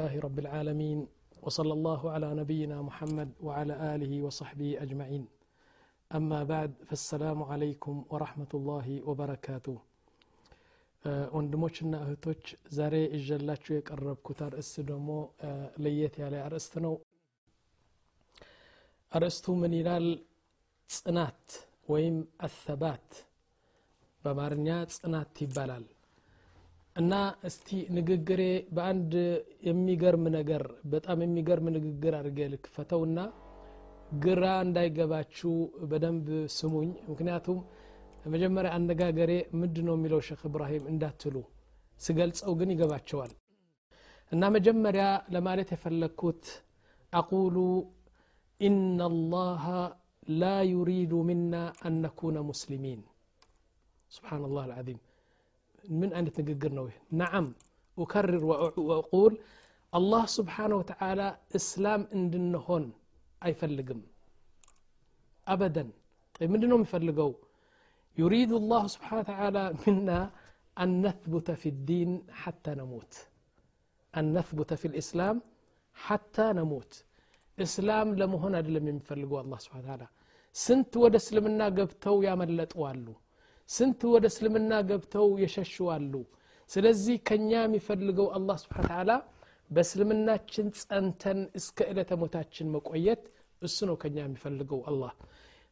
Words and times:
لله 0.00 0.20
رب 0.20 0.38
العالمين 0.38 0.98
وصلى 1.42 1.72
الله 1.72 2.00
على 2.10 2.28
نبينا 2.34 2.76
محمد 2.82 3.30
وعلى 3.40 3.74
آله 3.94 4.12
وصحبه 4.22 4.70
أجمعين 4.84 5.24
أما 6.10 6.40
بعد 6.44 6.70
فالسلام 6.88 7.42
عليكم 7.42 7.94
ورحمة 8.12 8.52
الله 8.58 8.86
وبركاته 9.08 9.76
ወንድሞችና 11.36 11.92
እህቶች 12.04 12.42
ዛሬ 12.78 12.94
እጀላችሁ 13.16 13.72
የቀረብኩት 13.76 14.38
አርእስት 14.46 14.76
ደግሞ 14.90 15.10
ለየት 15.84 16.14
ያለ 16.22 16.34
አርእስት 16.46 16.74
ነው 16.86 16.94
አርእስቱ 19.12 19.56
ምን 19.62 19.74
ይላል 19.80 20.08
ጽናት 20.90 21.44
ወይም 21.92 22.16
አሰባት 22.48 23.08
በአማርኛ 24.24 24.68
ጽናት 24.96 25.34
ይባላል 25.46 25.86
እና 26.96 27.14
እስቲ 27.48 27.68
ንግግሬ 27.96 28.42
በአንድ 28.76 29.12
የሚገርም 29.68 30.24
ነገር 30.36 30.62
በጣም 30.92 31.18
የሚገርም 31.24 31.66
ንግግር 31.76 32.14
አድርገ 32.20 32.48
ልክፈተውና 32.52 33.18
ግራ 34.24 34.44
እንዳይገባችሁ 34.64 35.52
በደንብ 35.90 36.26
ስሙኝ 36.56 36.90
ምክንያቱም 37.10 37.58
መጀመሪያ 38.34 38.70
አነጋገሬ 38.76 39.32
ምንድ 39.60 39.76
ነው 39.88 39.94
የሚለው 39.96 40.20
ሼክ 40.28 40.42
እብራሂም 40.48 40.86
እንዳትሉ 40.92 41.36
ስገልጸው 42.00 42.54
ግን 42.60 42.72
ይገባቸዋል 42.74 43.32
እና 44.32 44.48
መጀመሪያ 44.56 45.04
ለማለት 45.34 45.68
የፈለግኩት 45.74 46.44
አቁሉ 47.12 47.56
ኢነ 48.60 49.02
ላሀ 49.32 49.64
ላ 50.40 50.44
ዩሪዱ 50.70 51.14
ሚና 51.28 51.54
አን 51.86 51.96
ነኩነ 52.04 52.38
ሙስሊሚን 52.48 53.00
ስብሓን 54.10 54.42
ላህ 54.46 54.62
አልዓዚም 54.66 54.98
ምን 56.00 56.10
አይነት 56.16 56.36
ንግግር 56.42 56.72
ነው 56.78 56.84
ይህ 56.90 56.96
ነዓም 57.20 57.46
ኡከርር 57.96 58.42
ወአቁል 58.88 59.34
አላህ 59.98 60.24
ስብሓነ 60.38 60.72
ወተዓላ 60.80 61.20
እስላም 61.58 62.02
እንድንሆን 62.18 62.84
አይፈልግም 63.46 64.00
አበደን 65.52 65.90
ምንድ 66.52 66.64
ነው 66.72 66.78
የሚፈልገው 66.80 67.30
يريد 68.22 68.50
الله 68.60 68.82
سبحانه 68.94 69.20
وتعالى 69.24 69.64
منا 69.82 70.20
أن 70.82 70.88
نثبت 71.04 71.48
في 71.60 71.68
الدين 71.74 72.10
حتى 72.42 72.72
نموت 72.80 73.12
أن 74.18 74.24
نثبت 74.36 74.70
في 74.80 74.86
الإسلام 74.90 75.36
حتى 76.06 76.46
نموت 76.60 76.92
إسلام 77.66 78.08
لمهن 78.20 78.54
أدلم 78.60 78.84
يفلقوا 78.98 79.40
الله 79.44 79.58
سبحانه 79.64 79.84
وتعالى 79.84 80.08
سنت 80.64 80.92
ود 81.02 81.14
اسلمنا 81.20 81.66
قبتو 81.76 82.16
يا 82.26 82.32
ملت 82.40 82.72
والو 82.82 83.14
سنت 83.70 84.00
ود 84.12 84.24
اسلمنا 84.30 84.78
قبتو 84.90 85.26
يشش 85.44 85.74
والو 85.88 86.22
ስለዚህ 86.70 87.16
ከኛ 87.28 87.50
የሚፈልገው 87.64 88.28
አላህ 88.36 88.56
ስብሓን 88.62 88.86
ተዓላ 88.90 89.10
በእስልምናችን 89.74 90.66
ጸንተን 90.80 91.40
እስከ 91.58 91.78
ዕለተ 91.90 92.10
ሞታችን 92.22 92.66
መቆየት 92.74 93.22
እሱ 93.62 93.78
ነው 93.90 93.96
ከኛ 94.02 94.16
የሚፈልገው 94.26 94.80
አላህ 94.90 95.12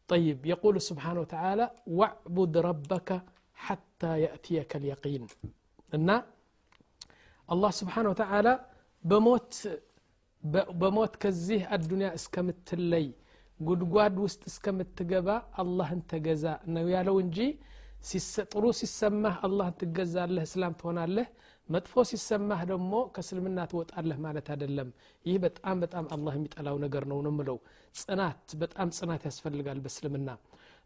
طيب 0.08 0.38
يقول 0.52 0.74
سبحانه 0.90 1.20
وتعالى 1.24 1.64
واعبد 1.98 2.54
ربك 2.68 3.08
حتى 3.66 4.12
يأتيك 4.24 4.70
اليقين 4.80 5.24
እና 5.96 6.08
አላህ 7.48 7.70
ስብሓን 7.80 8.06
ወተዓላ 8.12 8.48
በሞት 9.04 9.52
በሞት 10.80 11.14
ከዚህ 11.22 11.60
አዱንያ 11.74 12.08
እስከምትለይ 12.18 13.06
ጉድጓድ 13.60 14.16
ውስጥ 14.24 14.42
እስከምትገባ 14.50 15.28
አላህን 15.62 16.00
ተገዛ 16.12 16.44
ነው 16.74 16.86
ያለው 16.94 17.16
እንጂ 17.24 17.38
ጥሩ 18.45 18.65
ሲሰማህ 18.79 19.35
አላህን 19.45 19.75
ትገዛለህ 19.79 20.43
እስላም 20.47 20.73
ትሆናለህ። 20.79 21.27
መጥፎ 21.69 22.03
ሲሰማህ 22.09 22.61
ደግሞ 22.69 22.93
ከእስልምና 23.15 23.59
ትወጣለህ 23.71 24.17
ማለት 24.25 24.47
አይደለም። 24.53 24.89
ይህ 25.25 25.37
በጣም 25.43 25.77
በጣም 25.83 26.05
አላህ 26.15 26.33
የሚጠላው 26.37 26.77
ነገር 26.85 27.03
ነው 27.11 27.19
ነው 27.25 27.33
ምለው 27.37 27.57
ጽናት 27.95 28.55
በጣም 28.61 28.89
ጽናት 28.97 29.23
ያስፈልጋል 29.29 29.79
በእስልምና። 29.83 30.29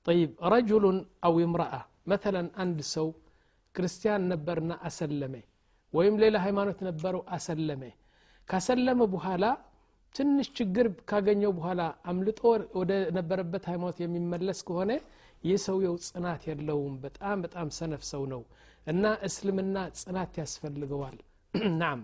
ጠይብ 0.07 0.31
ረጁሉን 0.53 0.97
አው 1.27 1.37
ምረአ 1.53 1.75
መተለን 2.07 2.47
አንድ 2.63 2.79
ሰው 2.93 3.07
ክርስቲያን 3.75 4.23
ነበርና 4.31 4.73
አሰለመ 4.87 5.35
ወይም 5.93 6.15
ሌላ 6.23 6.35
ሃይማኖት 6.45 6.79
ነበረው 6.87 7.21
አሰለመ። 7.35 7.83
ካሰለመ 8.49 9.01
በኋላ 9.13 9.43
ትንሽ 10.15 10.47
ችግር 10.57 10.87
ካገኘው 11.09 11.51
በኋላ 11.57 11.81
አምልጦ 12.05 12.39
ወደ 12.79 12.91
ነበረበት 13.17 13.63
ሃይማኖት 13.71 13.97
የሚመለስ 14.03 14.59
ከሆነ 14.67 14.91
ይህ 15.43 15.57
ሰውየው 15.65 15.95
ጽናት 16.07 16.41
የለውም። 16.49 16.95
በጣም 17.03 17.37
በጣም 17.45 17.67
ሰነፍ 17.77 18.03
ሰው 18.11 18.23
ነው 18.33 18.41
እና 18.87 19.03
እስልምና 19.27 19.77
ጽናት 19.99 20.33
ያስፈልገዋል። 20.41 21.17
ናም። 21.81 21.99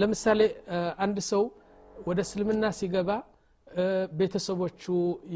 ለምሳሌ 0.00 0.40
አንድ 1.04 1.18
ሰው 1.30 1.42
ወደ 2.06 2.18
እስልምና 2.26 2.64
ሲገባ 2.78 3.10
ቤተሰቦቹ 4.18 4.82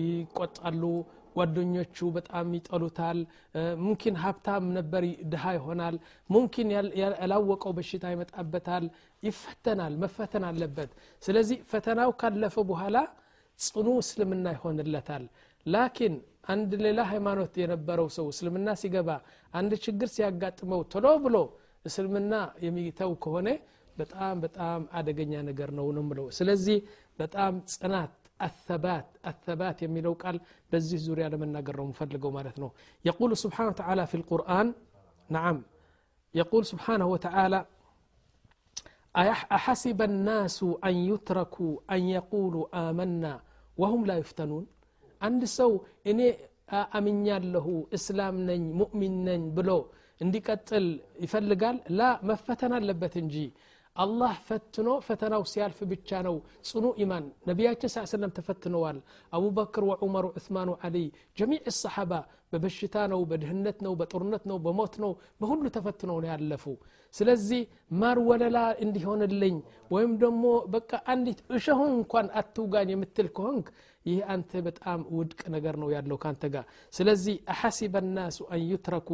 ይቆጣሉ 0.01 0.83
ጓደኞቹ 1.37 1.97
በጣም 2.17 2.47
ይጠሉታል። 2.57 3.19
ሙምኪን 3.83 4.17
ሀብታም 4.23 4.65
ነበር 4.79 5.03
ድሃ 5.33 5.45
ይሆናል። 5.57 5.97
ሙምኪን 6.31 6.71
ያላወቀው 7.01 7.73
በሽታ 7.79 8.05
ይመጣበታል። 8.15 8.85
ይፈተናል 9.23 9.95
መፈተን 10.03 10.45
አለበት። 10.51 10.91
ስለዚህ 11.23 11.59
ፈተናው 11.73 12.13
ካለፈ 12.21 12.57
በኋላ 12.71 12.97
ጽኑ 13.59 13.89
እስልምና 14.03 14.47
ይሆንለታል 14.57 15.25
ላኪን 15.67 16.15
አንድ 16.53 16.71
ሌላ 16.85 17.01
ሃይማኖት 17.13 17.55
የነበረው 17.63 18.07
ሰው 18.17 18.27
እስልምና 18.35 18.69
ሲገባ 18.83 19.11
አንድ 19.61 19.73
ችግር 19.87 20.09
ሲያጋጥመው 20.15 20.81
ቶሎ 20.93 21.07
ብሎ 21.25 21.37
እስልምና 21.89 22.35
የሚተው 22.67 23.13
ከሆነ 23.25 23.49
በጣም 24.01 24.37
በጣም 24.45 24.81
አደገኛ 24.99 25.33
ነገር 25.51 25.71
ነው 25.79 25.87
ነው 25.97 26.05
ምለው 26.11 26.27
ስለዚህ 26.39 26.79
በጣም 27.23 27.55
ጽናት 27.75 28.13
الثبات 28.49 29.09
الثبات 29.31 29.79
የሚለው 29.85 30.15
ቃል 30.23 30.37
በዚህ 30.73 30.99
ዙሪያ 31.07 31.25
ለመናገር 31.33 31.75
ነው 31.81 31.87
የምፈልገው 31.87 32.31
ማለት 32.39 32.57
ነው 32.63 32.71
يقول 33.09 33.31
سبحانه 33.45 33.71
وتعالى 33.73 34.05
في 34.11 34.17
القرآن 34.21 34.67
نعم 35.37 35.57
يقول 36.35 36.63
سبحانه 36.73 37.07
وتعالى 37.15 37.61
أحسب 39.59 39.99
الناس 40.03 40.59
أن 40.89 40.95
يتركوا 41.11 41.75
أن 41.95 42.01
يقولوا 42.17 42.65
آمنا 42.89 43.35
وهم 43.81 44.01
لا 44.07 44.17
يفتنون 44.23 44.65
አንድ 45.21 45.43
ሰው 45.59 45.71
እኔ 46.11 46.21
አምኛለሁ 46.99 47.67
እስላም 47.97 48.37
ነኝ 48.49 48.63
ሙእሚን 48.81 49.17
ነኝ 49.29 49.43
ብሎ 49.57 49.71
እንዲቀጥል 50.21 50.87
ይፈልጋል? 51.25 51.77
ላ 51.99 52.09
መፈተን 52.29 52.73
አለበት 52.79 53.15
እንጂ 53.23 53.37
አላህ 54.00 54.34
ፈትኖ 54.48 54.90
ፈተናው 55.06 55.44
ሲያልፍ 55.52 55.78
ብቻ 55.92 56.20
ነው 56.28 56.36
ጽኑ 56.70 56.86
ኢማን 57.04 57.26
ነቢያችን 57.50 57.92
ስ 57.94 58.02
ሰለም 58.14 58.32
ተፈትነዋል 58.38 58.98
አቡበክር 59.34 59.84
ወዑመር 59.92 60.26
ዑስማን 60.32 60.72
ወዓሊ 60.74 60.98
ጀሚዕ 61.38 61.62
ሰሓባ 61.78 62.12
በበሽታ 62.52 63.06
ነው 63.14 63.22
በድህነት 63.30 63.78
ነው 63.86 63.94
በጦርነት 64.02 64.44
ነው 64.52 64.58
በሞት 64.66 64.94
ነው 65.04 65.12
በሁሉ 65.42 65.64
ተፈትነው 65.78 66.18
ነው 66.22 66.30
ያለፉ 66.34 66.66
ስለዚህ 67.14 67.62
ማር 68.02 68.20
ወለላ 68.30 68.58
እንዲሆንልኝ 68.86 69.56
ወይም 69.92 70.12
ደግሞ 70.24 70.44
በቃ 70.76 70.92
አንዲት 71.14 71.40
እሸሁን 71.58 71.92
እንኳን 72.00 72.28
አትውጋኝ 72.42 72.92
የምትል 72.94 73.30
ከሆንክ 73.38 73.68
ይህ 74.06 74.20
አንተ 74.34 74.62
በጣም 74.68 75.00
ውድቅ 75.18 75.42
ነገር 75.56 75.76
ነው 75.84 75.90
ያለው 75.96 76.18
ካንተ 76.24 76.46
ጋር 76.56 76.66
ስለዚህ 76.94 77.36
አሐሲበ 77.54 78.04
ናሱ 78.12 78.40
አን 78.52 78.64
ዩትረኩ 78.72 79.10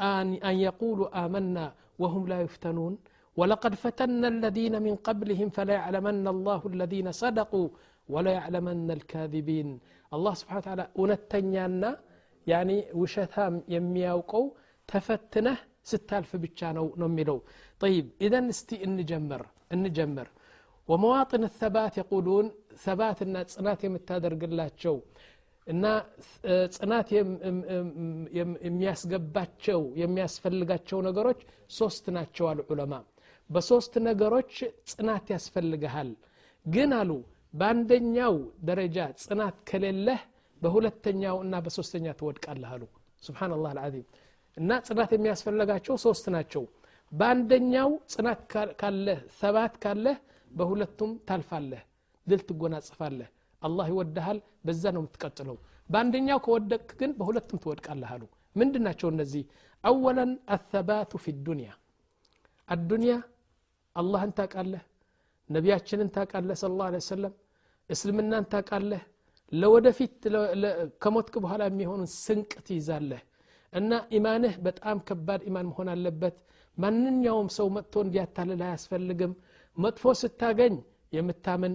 አን 0.00 0.28
የቁሉ 0.62 1.00
አመና 1.22 1.56
ወሁም 2.04 2.24
ላ 2.30 2.36
ዩፍተኑን 2.44 2.94
ولقد 3.36 3.72
فتنا 3.84 4.28
الذين 4.34 4.74
من 4.86 4.94
قبلهم 5.06 5.48
فليعلمن 5.56 6.26
الله 6.34 6.60
الذين 6.72 7.08
صدقوا 7.22 7.68
وليعلمن 8.14 8.88
الكاذبين 8.98 9.68
الله 10.16 10.32
سبحانه 10.40 10.60
وتعالى 10.62 10.84
እውነተኛና 10.98 11.82
ያኒ 12.46 12.70
ውሸታም 13.00 13.54
የሚያውቀው 13.74 14.44
ተፈትነህ 14.88 15.58
ስታልፍ 15.90 16.30
ብቻ 16.44 16.60
ነው 16.78 16.86
ነው 17.00 17.08
የሚለው 17.12 17.38
طيب 17.82 18.06
إذن 18.26 18.44
እስቲ 18.54 18.70
እንጀምር 18.86 19.42
እንጀምር 19.74 20.28
ومواطن 20.88 21.42
الثبات 21.50 21.94
يقولون 22.02 22.46
ثباتنا 22.84 23.40
ጽናት 23.52 23.80
የምታደርግላቸው 23.86 24.96
እና 25.66 25.84
ጽናት 26.76 27.08
የሚያስገባቸው 28.66 29.80
የሚያስፈልጋቸው 30.02 30.98
ነገሮች 31.08 31.40
ሶስት 31.78 32.04
ናቸው 32.16 32.44
አሉ 32.50 32.60
ዑለማ 32.72 32.94
በሶስት 33.50 33.94
ነገሮች 34.08 34.52
ጽናት 34.92 35.26
ያስፈልግሃል 35.34 36.10
ግን 36.66 36.92
አሉ 37.00 37.10
በአንደኛው 37.54 38.34
ደረጃ 38.68 38.98
ጽናት 39.22 39.56
ከሌለህ 39.68 40.22
በሁለተኛው 40.62 41.36
እና 41.44 41.54
በሶስተኛ 41.64 42.06
ትወድቃለህ 42.20 42.70
አሉ 42.74 42.84
ስብናላህ 43.22 43.70
አልዓዚም 43.74 44.06
እና 44.56 44.70
ጽናት 44.88 45.10
የሚያስፈልጋቸው 45.14 45.96
ሶስት 46.04 46.26
ናቸው 46.34 46.62
በአንደኛው 47.12 47.90
ጽናት 48.14 48.40
ካለህ 48.80 49.18
ሰባት 49.40 49.74
ካለህ 49.84 50.16
በሁለቱም 50.50 51.10
ታልፋለህ 51.28 51.82
ድል 52.26 52.40
ትጎናጽፋለህ 52.48 53.28
አላህ 53.62 53.86
ይወድሃል 53.92 54.38
በዛ 54.66 54.84
ነው 54.96 55.02
የምትቀጥለው 55.02 55.56
በአንደኛው 55.90 56.38
ከወደቅ 56.46 56.86
ግን 57.00 57.10
በሁለቱም 57.18 57.60
ትወድቃለህ 57.64 58.10
አሉ 58.14 58.22
ምንድን 58.56 58.84
ናቸው 58.86 59.08
እነዚህ 59.14 59.44
አወለን 59.84 60.32
አተባቱ 60.54 61.18
ፊ 61.24 61.34
ዱንያ 61.46 61.70
አዱንያ 62.68 63.14
አላህን 63.95 64.31
ታቃለህ 64.37 64.83
ነቢያችንን 65.49 66.09
ታቃለህ 66.15 66.57
ስለ 66.61 66.71
ላ 66.81 66.99
ሰለም 67.07 67.33
እስልምናን 67.89 68.45
ታቃለህ 68.53 69.01
ለወደፊት 69.51 70.13
ከሞትክ 71.03 71.35
በኋላ 71.43 71.61
የሚሆኑን 71.69 72.09
ስንቅ 72.17 72.51
ትይዛለህ። 72.67 73.21
እና 73.73 73.91
ኢማንህ 74.17 74.53
በጣም 74.67 74.97
ከባድ 75.07 75.41
ኢማን 75.49 75.67
መሆን 75.71 75.89
አለበት። 75.93 76.35
ማንኛውም 76.77 77.49
ሰው 77.57 77.67
መጥቶ 77.75 77.93
እንዲያታልል 78.05 78.61
አያስፈልግም። 78.67 79.33
መጥፎ 79.77 80.13
ስታገኝ 80.21 80.75
የምታምን 81.13 81.73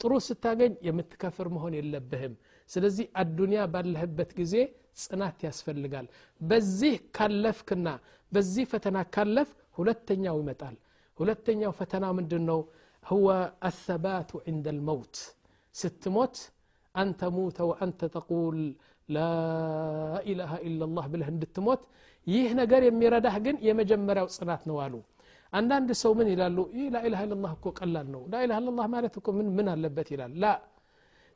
ጥሩ 0.00 0.12
ስታገኝ 0.26 0.72
የምትከፍር 0.86 1.48
መሆን 1.54 1.74
የለብህም። 1.78 2.34
ስለዚህ 2.70 3.06
አዱንያ 3.22 3.60
ባለህበት 3.72 4.30
ጊዜ 4.40 4.54
ጽናት 5.00 5.38
ያስፈልጋል። 5.46 6.06
በዚህ 6.40 6.94
ካለፍክና 7.16 7.88
በዚህ 8.32 8.64
ፈተና 8.72 8.98
ካለፍ 9.14 9.48
ሁለተኛው 9.78 10.36
ይመጣል 10.42 10.76
ሁለተኛው 11.19 11.71
ፈተና 11.79 12.05
ምንድን 12.19 12.43
ነው 12.51 12.59
هو 13.05 13.27
الثبات 13.69 14.31
عند 14.47 14.65
الموت 14.75 15.15
ስትሞት 15.75 16.35
أن 16.95 17.07
تموت 17.21 17.57
وأنت 17.69 18.01
تقول 18.17 18.57
لا 19.09 19.33
إله 20.31 20.51
إلا 20.67 20.83
الله 20.87 21.05
ብለህ 21.13 21.27
እንድትሞት 21.33 21.81
ይህ 22.27 22.49
ነገር 22.61 22.81
የሚረዳህ 22.89 23.35
ግን 23.45 23.55
የመጀመሪያው 23.67 24.27
ጽናት 24.37 24.61
ነው 24.69 24.77
አሉ 24.85 24.93
አንዳንድ 25.53 25.89
ሰው 26.03 26.11
ምን 26.19 26.27
ይላሉ 26.33 26.57
ይህ 26.77 26.87
ላኢላሃ 26.95 27.21
ኢላላህ 27.27 27.51
እኮ 27.57 27.67
ቀላል 27.79 28.07
ነው 28.15 28.21
ላኢላሃ 28.33 28.57
ኢላላህ 28.61 28.85
ማለት 28.95 29.13
እኮ 29.19 29.27
ምን 29.37 29.47
ምን 29.57 29.67
አለበት 29.73 30.07
ይላል 30.13 30.33
ላ 30.43 30.45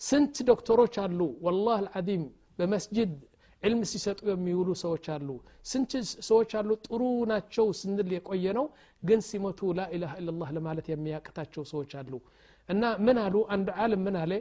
ስንት 0.01 0.35
ዶክተሮች 0.51 0.95
አሉ 1.05 1.19
ወላህ 1.45 1.75
አልዓዚም 1.81 2.23
በመስጅድ 2.59 3.13
ዕልም 3.63 3.81
ሲሰጡ 3.91 4.19
የሚውሉ 4.29 4.69
ሰዎች 4.81 5.05
አሉ 5.13 5.29
ስንት 5.69 5.91
ሰዎች 6.29 6.51
አሉ 6.59 6.71
ጥሩ 6.85 7.01
ናቸው 7.31 7.67
ስንል 7.79 8.09
የቆየ 8.15 8.45
ነው 8.57 8.65
ግን 9.03 9.19
ሲሞቱ 9.29 9.69
ላኢላሃ 9.79 10.13
ኢላላህ 10.21 10.49
ለማለት 10.57 10.87
የሚያቅታቸው 10.93 11.63
ሰዎች 11.71 11.93
አሉ 12.01 12.13
እና 12.69 12.83
ምን 13.05 13.17
አሉ 13.23 13.35
አንድ 13.55 13.69
ዓለም 13.83 14.01
ምን 14.07 14.17
አለ 14.23 14.33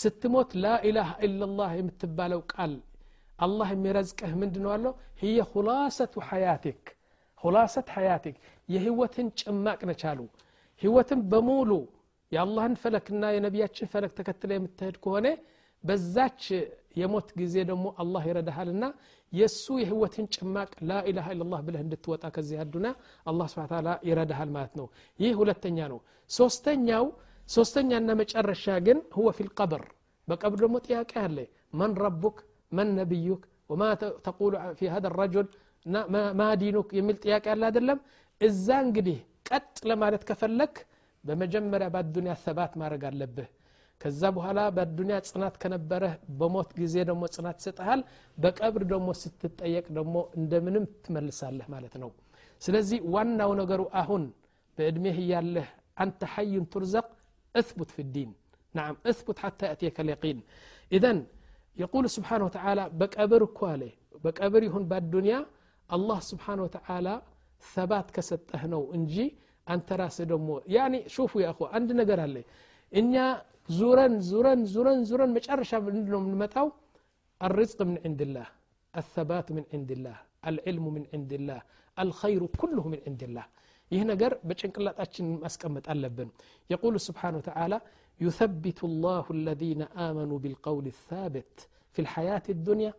ስትሞት 0.00 0.50
ላኢላሃ 0.64 1.10
ኢላላህ 1.26 1.72
የምትባለው 1.80 2.40
ቃል 2.52 2.72
አላህ 3.38 3.68
የሚረዝቅህ 3.74 4.32
ምንድ 4.40 4.56
ነው 4.64 4.70
አለው 4.76 4.92
ህየ 5.22 5.38
ሁላሰቱ 5.52 6.14
ሐያቲክ 6.28 6.82
ሁላሰት 7.42 7.88
ሐያቲክ 7.96 8.36
የህይወትን 8.68 9.28
ጭማቅ 9.40 9.80
ነቻሉ 9.90 10.20
ህይወትን 10.82 11.20
በሙሉ 11.32 11.70
የአላህን 12.32 12.74
ፈለክና 12.82 13.24
የነቢያችን 13.34 13.90
ፈለክ 13.92 14.12
ተከትለ 14.18 14.50
የምትሄድ 14.56 14.96
ከሆነ 15.04 15.26
በዛች 15.84 16.42
የሞት 17.00 17.28
ጊዜ 17.40 17.54
ደግሞ 17.70 17.86
አላህ 18.02 18.22
ይረዳሃልና 18.28 18.84
የእሱ 19.32 19.64
የህይወትን 19.82 20.26
ጭማቅ 20.34 20.70
ላኢላሃ 20.90 21.28
ኢላላህ 21.34 21.60
ብለህ 21.66 21.82
እንድትወጣ 21.84 22.24
ከዚህ 22.34 22.58
አዱና 22.64 22.86
አላህ 23.26 23.46
ስብን 23.52 23.68
ታላ 23.72 23.88
ይረዳሃል 24.08 24.50
ማለት 24.56 24.74
ነው 24.80 24.86
ይህ 25.20 25.32
ሁለተኛ 25.40 25.78
ነው 25.92 25.98
ሶስተኛው 26.30 27.06
ሶስተኛና 27.48 28.10
መጨረሻ 28.20 28.66
ግን 28.86 28.98
ሁወ 29.16 29.28
ፊ 29.36 29.46
ልቀብር 29.48 29.82
በቀብር 30.28 30.58
ደግሞ 30.64 30.76
ጥያቄ 30.86 31.12
አለ 31.24 31.38
መን 31.80 31.92
ረቡክ 32.04 32.36
መን 32.72 32.88
ነቢዩክ 33.00 33.42
ወማ 33.72 33.82
ተቁሉ 34.26 34.54
ፊ 34.78 34.88
ሀደ 34.94 35.06
ረጁል 35.18 35.48
ማ 36.38 36.44
ዲኑክ 36.62 36.88
የሚል 36.98 37.16
ጥያቄ 37.24 37.44
አለ 37.54 37.62
አይደለም 37.68 37.98
እዛ 38.40 38.66
እንግዲህ 38.86 39.18
ቀጥ 39.48 39.76
ለማለት 39.90 40.22
ከፈለክ 40.28 40.74
በመጀመሪያ 41.24 41.88
በአዱኒያ 41.94 42.34
ሰባት 42.46 42.72
ማድረግ 42.80 43.02
አለብህ 43.10 43.48
ከዛ 44.02 44.22
በኋላ 44.36 44.60
በአዱኒያ 44.76 45.16
ጽናት 45.28 45.54
ከነበረህ 45.62 46.14
በሞት 46.38 46.70
ጊዜ 46.80 46.94
ደግሞ 47.10 47.22
ጽናት 47.36 47.56
ይሰጠሃል 47.62 48.00
በቀብር 48.42 48.82
ደግሞ 48.92 49.08
ስትጠየቅ 49.22 49.86
ደግሞ 49.98 50.16
እንደምንም 50.40 50.86
ትመልሳለህ 51.04 51.66
ማለት 51.74 51.94
ነው 52.02 52.10
ስለዚህ 52.66 52.98
ዋናው 53.14 53.52
ነገሩ 53.60 53.82
አሁን 54.00 54.24
በእድሜህ 54.78 55.16
እያለህ 55.24 55.68
አንተ 56.04 56.20
ሐዩን 56.34 56.66
ቱርዘቅ 56.74 57.06
اثبت 57.60 57.90
في 57.94 58.00
الدين 58.06 58.30
نعم 58.78 58.94
اثبت 59.10 59.36
حتى 59.44 59.64
يأتيك 59.70 59.96
اليقين 60.04 60.38
إذن 60.96 61.18
يقول 61.82 62.04
سبحانه 62.16 62.44
وتعالى 62.48 62.84
بكبر 63.00 63.42
كوالي 63.58 63.92
بكبر 64.24 64.60
يهون 64.68 64.84
بالدنيا 64.90 65.38
الله 65.96 66.18
سبحانه 66.32 66.62
وتعالى 66.66 67.14
ثبات 67.74 68.06
كستهنو 68.16 68.82
انجي 68.96 69.26
أنت 69.72 69.88
راس 70.00 70.18
دمو 70.30 70.56
يعني 70.76 70.98
شوفوا 71.14 71.40
يا 71.44 71.50
أخوة 71.52 71.66
عند 71.74 71.88
نقر 72.00 72.18
هالي 72.24 72.42
إنيا 73.00 73.26
زورن 73.78 74.14
زورن 74.30 74.60
زورن 74.74 75.00
زورن 75.10 75.30
مجرشا 75.36 75.78
من 75.78 76.34
متاو 76.42 76.68
الرزق 77.46 77.78
من 77.90 77.96
عند 78.04 78.20
الله 78.26 78.46
الثبات 79.00 79.46
من 79.56 79.64
عند 79.74 79.90
الله 79.96 80.16
العلم 80.50 80.84
من 80.96 81.04
عند 81.14 81.32
الله 81.38 81.60
الخير 82.04 82.42
كله 82.60 82.84
من 82.94 83.00
عند 83.08 83.22
الله 83.28 83.46
ይህ 83.94 84.02
ነገር 84.10 84.32
በጭንቅላጣችን 84.48 85.26
ማስቀመጥ 85.42 85.84
አለብን 85.92 86.28
የቁሉ 86.72 86.94
ስብሓን 87.08 87.34
ወተላ 87.40 87.74
يثبت 88.20 88.84
الله 88.84 89.24
الذين 89.30 89.82
آمنوا 90.08 90.38
بالقول 90.38 90.86
الثابت 90.86 91.68
في 91.94 92.00
الحياة 92.04 92.42
الدنيا 92.48 92.92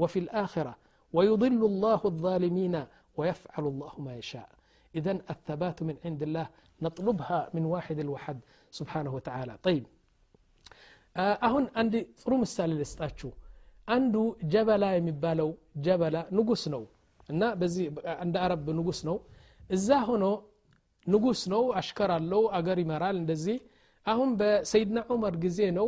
وفي 0.00 0.18
الآخرة 0.18 0.76
ويضل 1.12 1.60
الله 1.70 2.00
الظالمين 2.04 2.74
ويفعل 3.18 3.64
الله 3.72 3.92
ما 4.06 4.16
يشاء 4.16 4.48
إذا 4.94 5.12
الثبات 5.30 5.78
من 5.82 5.96
عند 6.04 6.22
الله 6.22 6.46
نطلبها 6.82 7.40
من 7.54 7.64
واحد 7.64 7.98
الوحد 7.98 8.38
سبحانه 8.70 9.14
وتعالى 9.14 9.54
طيب 9.62 9.84
አሁን 11.47 11.65
አንድ 11.81 11.93
ጥሩ 12.19 12.31
ምሳሌ 12.41 12.71
ልስጣችሁ። 12.79 13.29
አንዱ 13.87 14.15
ጀበላ 14.53 14.85
የሚባለው 14.95 15.49
ጀበላ 15.85 16.17
ንጉስ 16.37 16.63
ነው 16.73 16.83
እና 17.29 17.43
በዚህ 17.59 17.85
እንደ 18.23 18.35
አረብ 18.45 18.67
ንጉስ 18.79 18.99
ነው። 19.09 19.17
እዛ 19.69 19.89
ሆኖ 20.09 20.25
ንጉስ 21.07 21.41
ነው 21.53 21.63
አሽከር 21.79 22.11
አለው 22.17 22.43
አገር 22.57 22.77
ይመራል 22.83 23.15
እንደዚህ። 23.21 23.57
አሁን 24.05 24.29
በሰይድና 24.39 24.99
ዑመር 25.09 25.35
ጊዜ 25.45 25.59
ነው 25.77 25.87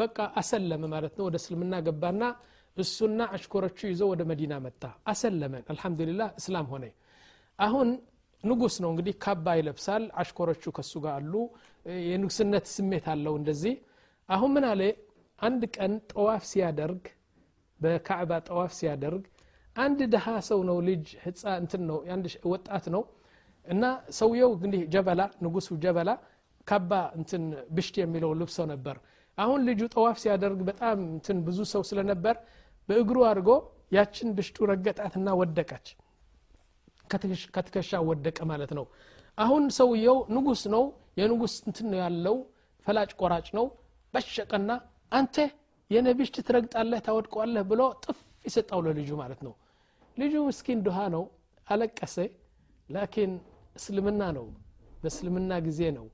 በቃ 0.00 0.18
አሰለመ 0.40 0.82
ማለት 0.92 1.14
ነው። 1.18 1.24
ወደ 1.28 1.36
እስልምና 1.42 1.74
ገባና 1.86 2.22
እሱና 2.76 3.20
አሽኮሮቹ 3.34 3.78
ይዞ 3.90 4.02
ወደ 4.12 4.22
መዲና 4.30 4.54
መጣ። 4.64 4.82
አሰለመ። 5.12 5.54
አልሐምዱሊላ 5.72 6.22
እስላም 6.40 6.66
ሆነ። 6.72 6.84
አሁን 7.58 7.88
ንጉስ 8.44 8.74
ነው 8.82 8.90
እንግዲህ 8.92 9.14
ካባ 9.24 9.46
ይለብሳል 9.58 10.04
አሽኮሮቹ 10.22 10.64
ከሱ 10.76 10.92
ጋር 11.04 11.14
አሉ። 11.18 11.34
የንጉስነት 12.06 12.66
ስሜት 12.74 13.06
አለው 13.14 13.34
እንደዚህ። 13.40 13.74
አሁን 14.28 14.50
ምን 14.54 14.64
አለ? 14.70 14.82
አንድ 15.38 15.62
ቀን 15.76 15.92
ጠዋፍ 16.10 16.42
ሲያደርግ 16.50 17.02
በካዕባ 17.80 18.32
ጠዋፍ 18.48 18.72
ሲያደርግ 18.78 19.24
አንድ 19.76 19.98
ድሃ 20.12 20.26
ሰው 20.48 20.60
ነው 20.68 20.76
ልጅ 20.88 21.04
ህፃ 21.24 21.42
እንትን 21.62 21.82
ነው 21.88 21.98
አንድ 22.14 22.24
ወጣት 22.52 22.84
ነው 22.94 23.02
እና 23.66 23.84
ሰውየው 24.18 24.50
እንግዲህ 24.56 24.82
ጀበላ 24.94 25.22
ንጉሱ 25.44 25.68
ጀበላ 25.84 26.10
ካባ 26.66 26.90
እንትን 27.18 27.42
ብሽት 27.76 27.96
የሚለው 28.02 28.30
ልብሶ 28.40 28.58
ነበር። 28.72 28.96
አሁን 29.38 29.60
ልጁ 29.68 29.80
ጠዋፍ 29.94 30.16
ሲያደርግ 30.22 30.60
በጣም 30.68 30.98
እንትን 31.08 31.38
ብዙ 31.46 31.58
ሰው 31.72 31.82
ስለነበር 31.90 32.36
በእግሩ 32.88 33.18
አድርጎ 33.30 33.50
ያችን 33.96 34.28
ብሽቱ 34.36 34.66
ረገጣትና 34.70 35.28
ወደቀች። 35.40 35.86
ከትከሻ 37.54 37.98
ወደቀ 38.08 38.38
ማለት 38.50 38.70
ነው። 38.78 38.86
አሁን 39.38 39.64
ሰውየው 39.78 40.18
ንጉስ 40.36 40.62
ነው 40.74 40.84
የንጉስ 41.20 41.54
እንትን 41.68 41.86
ነው 41.92 41.98
ያለው 42.04 42.36
ፈላጭ 42.86 43.10
ቆራጭ 43.20 43.46
ነው 43.58 43.66
በሸቀና 44.15 44.71
አንተ 45.11 45.35
የኔ 45.91 46.07
ብሽት 46.19 46.37
ትረግጣለህ 46.47 46.99
ታወድቀዋለህ 47.07 47.63
ብሎ 47.71 47.81
ጥፍ 48.03 48.17
ይሰጣው 48.45 48.79
ለልጁ 48.85 49.09
ማለት 49.21 49.41
ነው 49.47 49.53
ልጁ 50.17 50.33
ምስኪን 50.47 50.79
ድሃ 50.85 50.97
ነው 51.15 51.23
አለቀሰ 51.67 52.15
ላኪን 52.89 53.31
እስልምና 53.79 54.23
ነው 54.37 54.45
በእስልምና 55.03 55.51
ጊዜ 55.67 55.81
ነው 55.97 56.05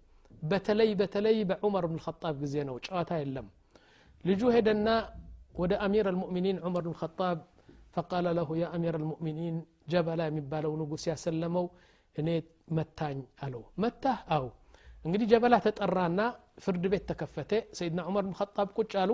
በተለይ 0.44 0.90
በተለይ 1.00 1.38
በዑመር 1.50 1.86
ብን 1.92 2.00
ጣብ 2.24 2.36
ጊዜ 2.44 2.56
ነው 2.70 2.76
ጨዋታ 2.86 3.12
የለም 3.22 3.48
ልጁ 4.24 4.42
ሄደና 4.56 4.90
ወደ 5.62 5.74
አሚር 5.86 6.06
አልሙእሚኒን 6.12 6.58
ዑመር 6.68 6.84
ብን 6.88 6.96
ጣብ 7.20 7.38
ፈቃለ 7.96 8.28
ለሁ 8.38 8.50
ያ 8.62 8.66
አሚር 8.76 8.96
አልሙእሚኒን 9.00 9.56
ጀበላ 9.92 10.22
የሚባለው 10.30 10.72
ንጉስ 10.82 11.04
ያሰለመው 11.12 11.66
እኔ 12.16 12.30
መታኝ 12.78 13.18
አለው 13.46 13.64
መታህ 13.84 14.20
አው 14.36 14.46
እንግዲህ 15.06 15.28
ጀበላ 15.32 15.56
ተጠራና 15.66 16.22
ፍርድ 16.64 16.86
ቤት 16.94 17.04
ተከፈተ 17.10 17.52
ሰይድና 17.80 18.00
ዑመር 18.10 18.24
ብን 18.28 18.36
ጣብ 18.58 18.70
ቁጭ 18.78 18.92
አሉ 19.04 19.12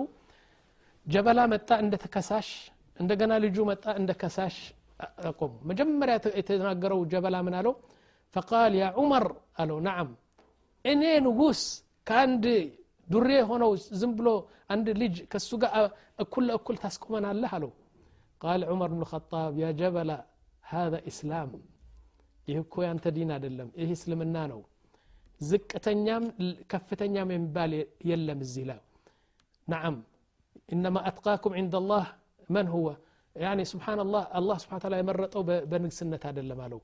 ጀበላ 1.06 1.40
መጣ 1.52 1.70
እንደ 1.84 1.94
ተከሳሽ 2.04 2.48
እንደገና 2.96 3.32
ልጁ 3.44 3.56
መጣ 3.70 3.84
እንደ 4.00 4.10
ከሳሽ 4.20 4.56
ቆሙ 5.38 5.52
መጀመሪያ 5.70 6.14
የተናገረው 6.40 7.00
ጀበላ 7.12 7.36
ምን 7.46 7.54
አለው 7.60 7.74
ፈቃል 8.34 8.72
ያ 8.82 8.86
ዑመር 9.00 9.26
አለው 9.62 9.78
ናዓም 9.86 10.10
እኔ 10.84 11.02
ንጉስ 11.26 11.62
ከአንድ 12.06 12.44
ዱሬ 13.08 13.30
ሆነው 13.50 13.72
ዝም 14.00 14.12
ብሎ 14.18 14.28
አንድ 14.74 14.86
ልጅ 15.02 15.16
ከሱ 15.32 15.50
ጋር 15.62 15.72
እኩል 16.24 16.44
ለእኩል 16.50 16.76
ታስቆመናለህ 16.84 17.50
አለው 17.58 17.72
ቃል 18.40 18.62
ዑመር 18.72 18.92
ብን 18.94 19.04
ጣብ 19.32 19.52
ያ 19.64 19.68
ጀበላ 19.80 20.12
هذا 20.64 20.98
ኢስላም 21.10 21.50
ይህ 22.48 22.56
እኮ 22.64 22.74
ያንተ 22.86 23.04
ዲን 23.16 23.30
አይደለም 23.34 23.68
ይህ 23.80 23.90
እስልምና 23.96 24.36
ነው 24.52 24.60
ዝቅተኛም 25.41 26.23
ከፍተኛም 26.71 27.29
የሚባል 27.35 27.71
የለም 28.09 28.39
እዚህ 28.45 28.63
ላይ 28.69 28.79
ናዓም 29.67 29.97
ኢነማ 30.73 30.97
አጥቃኩም 31.09 31.53
ዕንደ 31.61 31.75
ላህ 31.91 32.05
መን 32.49 32.67
ሁወ 32.73 32.87
ያኔ 33.35 33.59
ስብሓንላህ 33.71 34.23
አላህ 34.39 34.57
ስብሓን 34.63 34.81
ታላ 34.83 34.95
የመረጠው 35.01 35.41
በንግስነት 35.71 36.23
አይደለም 36.29 36.59
አለው 36.65 36.79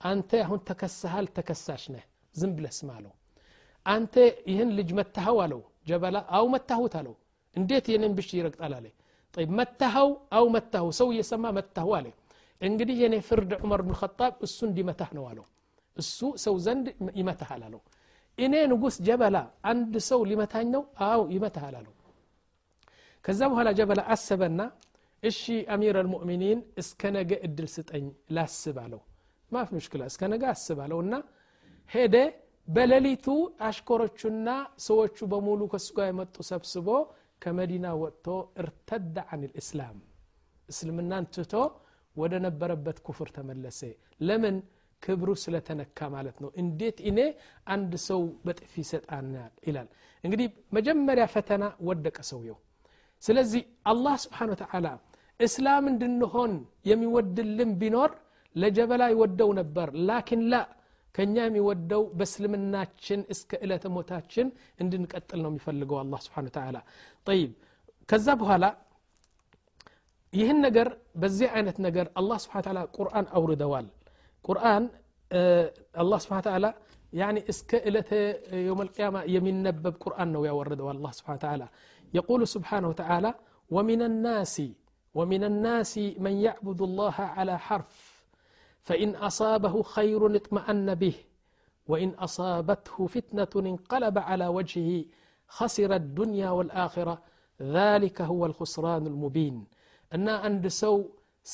አንተ 0.00 0.30
አሁን 0.44 0.60
ተከሳሃል 0.68 1.26
ተከሳሽ 1.36 1.82
ነህ 1.94 2.04
ዝም 2.34 2.52
ብለህ 2.56 2.72
ስማ 2.78 2.90
አለው 2.98 3.12
አንተ 3.86 4.14
ይህን 4.50 4.70
ልጅ 4.78 4.90
መታኸው 4.98 5.38
አለው 5.44 5.60
ጀበላ 5.90 6.18
አው 6.38 6.46
መታሁት 6.54 6.94
አለው 7.00 7.14
እንዴት 7.56 7.86
ይህንን 7.90 8.12
ብሽ 8.18 8.28
ይረግጣል 8.38 8.74
አለ 8.78 8.86
ጠይብ 9.34 9.50
መታኸው 9.60 10.08
አው 10.38 10.46
መታሁ 10.56 10.86
ሰው 11.00 11.08
እየሰማ 11.14 11.46
መታሁ 11.58 11.88
አለ 11.98 12.06
እንግዲህ 12.62 12.96
የኔ 13.02 13.16
ፍርድ 13.28 13.52
ዑመር 13.60 13.80
ብን 13.86 13.96
ኸጣብ 14.00 14.32
እሱ 14.46 14.58
እንዲመታህ 14.68 15.10
ነው 15.18 15.24
አለው 15.30 15.46
እሱ 15.96 16.18
ሰው 16.44 16.54
ዘንድ 16.66 16.86
ይመታሃል 17.20 17.62
አለው 17.68 17.80
እኔ 18.38 18.54
ንጉስ 18.72 18.96
ጀበላ 19.06 19.36
አንድ 19.70 19.94
ሰው 20.08 20.20
ሊመታኝ 20.30 20.66
ነው? 20.74 20.82
አው 21.06 21.22
ይመታሃል 21.34 21.74
አለው። 21.80 21.94
ከዛ 23.24 23.40
በኋላ 23.50 23.68
ጀበላ 23.78 24.00
አሰበና 24.14 24.60
እሺ 25.22 25.40
አሚር 25.74 25.96
አልሙእሚኒን 26.00 26.60
እስከ 26.80 27.00
ነገ 27.16 27.30
እድል 27.46 27.66
ስጠኝ 27.74 28.04
ላስብ 28.36 28.76
አለው። 28.84 29.00
ማፍ 29.50 29.68
ምሽክላ 29.76 30.02
እስከ 30.10 30.22
ነገ 30.32 30.42
አስብ 30.52 30.78
አለው 30.84 31.00
እና 31.04 31.14
ሄደ። 31.90 32.14
በሌሊቱ 32.68 33.26
አሽኮሮቹና 33.66 34.48
ሰዎቹ 34.86 35.18
በሙሉ 35.32 35.60
ከሱ 35.72 35.88
ጋር 35.96 36.06
የመጡ 36.10 36.36
ሰብስቦ 36.50 36.88
ከመዲና 37.42 37.86
ወጥቶ 38.02 38.26
እርተዳ 38.62 39.16
አን 39.32 39.42
ልእስላም 39.46 39.96
እስልምናን 40.68 41.24
ትቶ 41.34 41.54
ወደ 42.16 42.34
ነበረበት 42.46 42.98
ኩፍር 43.06 43.28
ተመለሰ። 43.36 43.80
ለምን 44.20 44.56
ክብሩ 45.03 45.29
ስለተነካ 45.41 46.07
ማለት 46.15 46.37
ነው 46.43 46.49
እንዴት 46.61 46.97
እኔ 47.09 47.19
አንድ 47.73 47.91
ሰው 48.07 48.21
በጥፊ 48.45 48.73
ይሰጣናል 48.83 49.53
ይላል 49.67 49.87
እንግዲህ 50.23 50.47
መጀመሪያ 50.77 51.25
ፈተና 51.33 51.63
ወደቀ 51.89 52.17
ሰውየው 52.29 52.57
ስለዚህ 53.23 53.61
አላህ 53.91 54.15
ስብሓን 54.23 54.51
ተዓላ 54.61 54.87
እስላም 55.39 55.85
እንድንሆን 55.91 56.53
የሚወድልን 56.89 57.71
ቢኖር 57.81 58.11
ለጀበላ 58.55 59.03
ይወደው 59.13 59.49
ነበር 59.59 59.87
ላኪን 60.09 60.41
ላ 60.51 60.55
ከእኛ 61.15 61.35
የሚወደው 61.45 62.03
በእስልምናችን 62.17 63.19
እስከ 63.33 63.59
ዕለተ 63.65 63.85
ሞታችን 63.95 64.47
እንድንቀጥል 64.83 65.39
ነው 65.43 65.49
የሚፈልገው 65.51 65.97
አላ 66.01 66.15
ስብሓን 66.25 66.47
ተዓላ 66.57 66.77
ጠይብ 67.27 67.51
ከዛ 68.09 68.27
በኋላ 68.41 68.65
ይህን 70.33 70.57
ነገር 70.67 70.87
በዚህ 71.21 71.47
አይነት 71.57 71.77
ነገር 71.85 72.07
አላህ 72.21 72.37
ስብሓን 72.45 72.63
ተዓላ 72.65 72.79
ቁርአን 72.97 73.27
አውርደዋል 73.37 73.87
ቁርአን 74.47 74.83
አላህ 76.03 76.19
ስብሓን 76.25 76.45
ተዓላ 76.49 76.67
يعني 77.23 77.39
اسك 77.51 77.71
إلى 77.87 77.99
يوم 78.69 78.79
القيامة 78.87 79.19
يمنبب 79.35 79.93
قرآن 80.05 80.27
نو 80.35 80.41
يورد 80.51 80.79
الله 80.95 81.11
سبحانه 81.19 81.37
وتعالى 81.39 81.67
يقول 82.19 82.41
سبحانه 82.55 82.87
وتعالى 82.91 83.31
ومن 83.75 84.01
الناس 84.09 84.55
ومن 85.17 85.41
الناس 85.51 85.93
من 86.25 86.33
يعبد 86.47 86.79
الله 86.87 87.15
على 87.35 87.53
حرف 87.67 87.93
فإن 88.87 89.09
أصابه 89.29 89.75
خير 89.95 90.21
اطمأن 90.39 90.87
به 91.01 91.15
وإن 91.91 92.09
أصابته 92.27 92.97
فتنة 93.15 93.53
انقلب 93.71 94.15
على 94.29 94.47
وجهه 94.57 94.91
خسر 95.57 95.91
الدنيا 96.01 96.49
والآخرة 96.57 97.15
ذلك 97.77 98.17
هو 98.31 98.41
الخسران 98.49 99.03
المبين 99.11 99.55
أن 100.15 100.27
عند 100.43 100.65
سو 100.83 100.95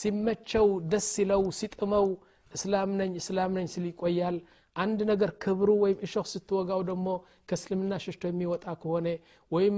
سمتشو 0.01 0.67
دسلو 0.91 1.43
ستمو 1.61 2.07
እስላም 2.52 2.90
ነኝ 3.00 3.12
እስላም 3.20 3.50
ነኝ 3.58 3.66
ስል 3.72 3.86
ይቆያል 3.90 4.36
አንድ 4.76 5.00
ነገር 5.10 5.30
ክብሩ 5.42 5.68
ወይም 5.82 5.98
እሾህ 6.06 6.26
ስትወጋው 6.32 6.80
ደግሞ 6.88 7.06
ከእስልምና 7.48 7.92
ሸሽቶ 8.04 8.22
የሚወጣ 8.30 8.66
ከሆነ 8.82 9.06
ወይም 9.50 9.76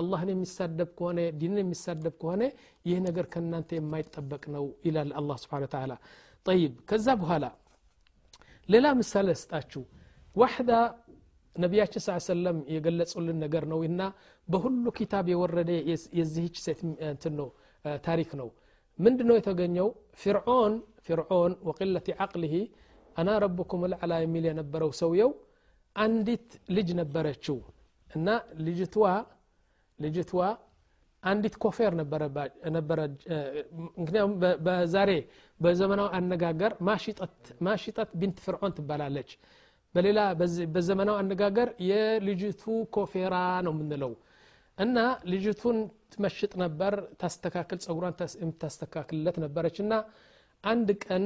አላህን 0.00 0.30
የሚሳደብ 0.32 0.90
ከሆነ 0.98 1.18
ዲንን 1.40 1.60
የሚሳደብ 1.62 2.14
ከሆነ 2.22 2.42
ይህ 2.88 2.98
ነገር 3.08 3.26
ከእናንተ 3.34 3.70
የማይጠበቅ 3.78 4.42
ነው 4.54 4.64
ይላል 4.86 5.10
አላ 5.20 5.36
ስብን 5.42 5.66
ተላ 5.74 5.92
ጠይብ 6.46 6.72
ከዛ 6.90 7.08
በኋላ 7.22 7.44
ሌላ 8.68 8.86
ምሳሌ 9.00 9.28
ስጣችሁ 9.42 9.82
ዋሕዳ 10.36 10.72
ነቢያችን 11.56 12.02
ስ 12.04 12.16
ሰለም 12.28 12.56
የገለጹልን 12.74 13.38
ነገር 13.44 13.64
ነው 13.72 13.80
እና 13.88 14.00
በሁሉ 14.48 14.84
ኪታብ 14.98 15.26
የወረደ 15.32 15.70
የዚህች 16.18 16.56
ሴት 16.64 16.80
ነው 17.38 17.48
ታሪክ 18.06 18.30
ነው 18.40 18.48
ምንድ 18.98 19.20
ነው 19.28 19.36
የተገኘው 19.38 19.88
ፊርዖን 20.22 20.74
ፊርዖን 21.05 21.53
ወቅለት 21.69 22.07
ዓቅልህ 22.25 22.53
አና 23.15 23.29
ረብኩም 23.43 23.81
ልዓላ 23.91 24.13
የሚል 24.23 24.45
የነበረው 24.49 24.91
ሰውየው 25.01 25.31
አንዲት 25.95 26.47
ልጅ 26.77 26.89
ነበረችው 27.01 27.57
እና 28.09 28.27
ልጅቷ 28.67 28.95
ልጅቷ 29.99 30.33
አንዲት 31.23 31.55
ኮፌር 31.63 31.93
ነበረ 31.99 32.21
ምክንያቱም 33.97 34.33
በዛሬ 34.65 35.11
በዘመናዊ 35.59 36.07
አነጋገር 36.19 36.73
ማሽጠት 37.67 38.09
ቢንት 38.21 38.37
ፍርዖን 38.45 38.75
ትባላለች 38.77 39.31
በሌላ 39.95 40.19
በዘመናዊ 40.75 41.15
አነጋገር 41.23 41.69
የልጅቱ 41.89 42.63
ኮፌራ 42.97 43.35
ነው 43.67 43.73
የምንለው 43.75 44.13
እና 44.77 44.97
ልጅቱን 45.31 45.77
ትመሽጥ 46.13 46.51
ነበር 46.63 46.93
ታስተካክል 47.21 47.79
ጸጉሯን 47.85 48.13
የምታስተካክልለት 48.43 49.37
ነበረች 49.45 49.77
እና 49.85 49.93
አንድ 50.64 50.88
ቀን 51.04 51.24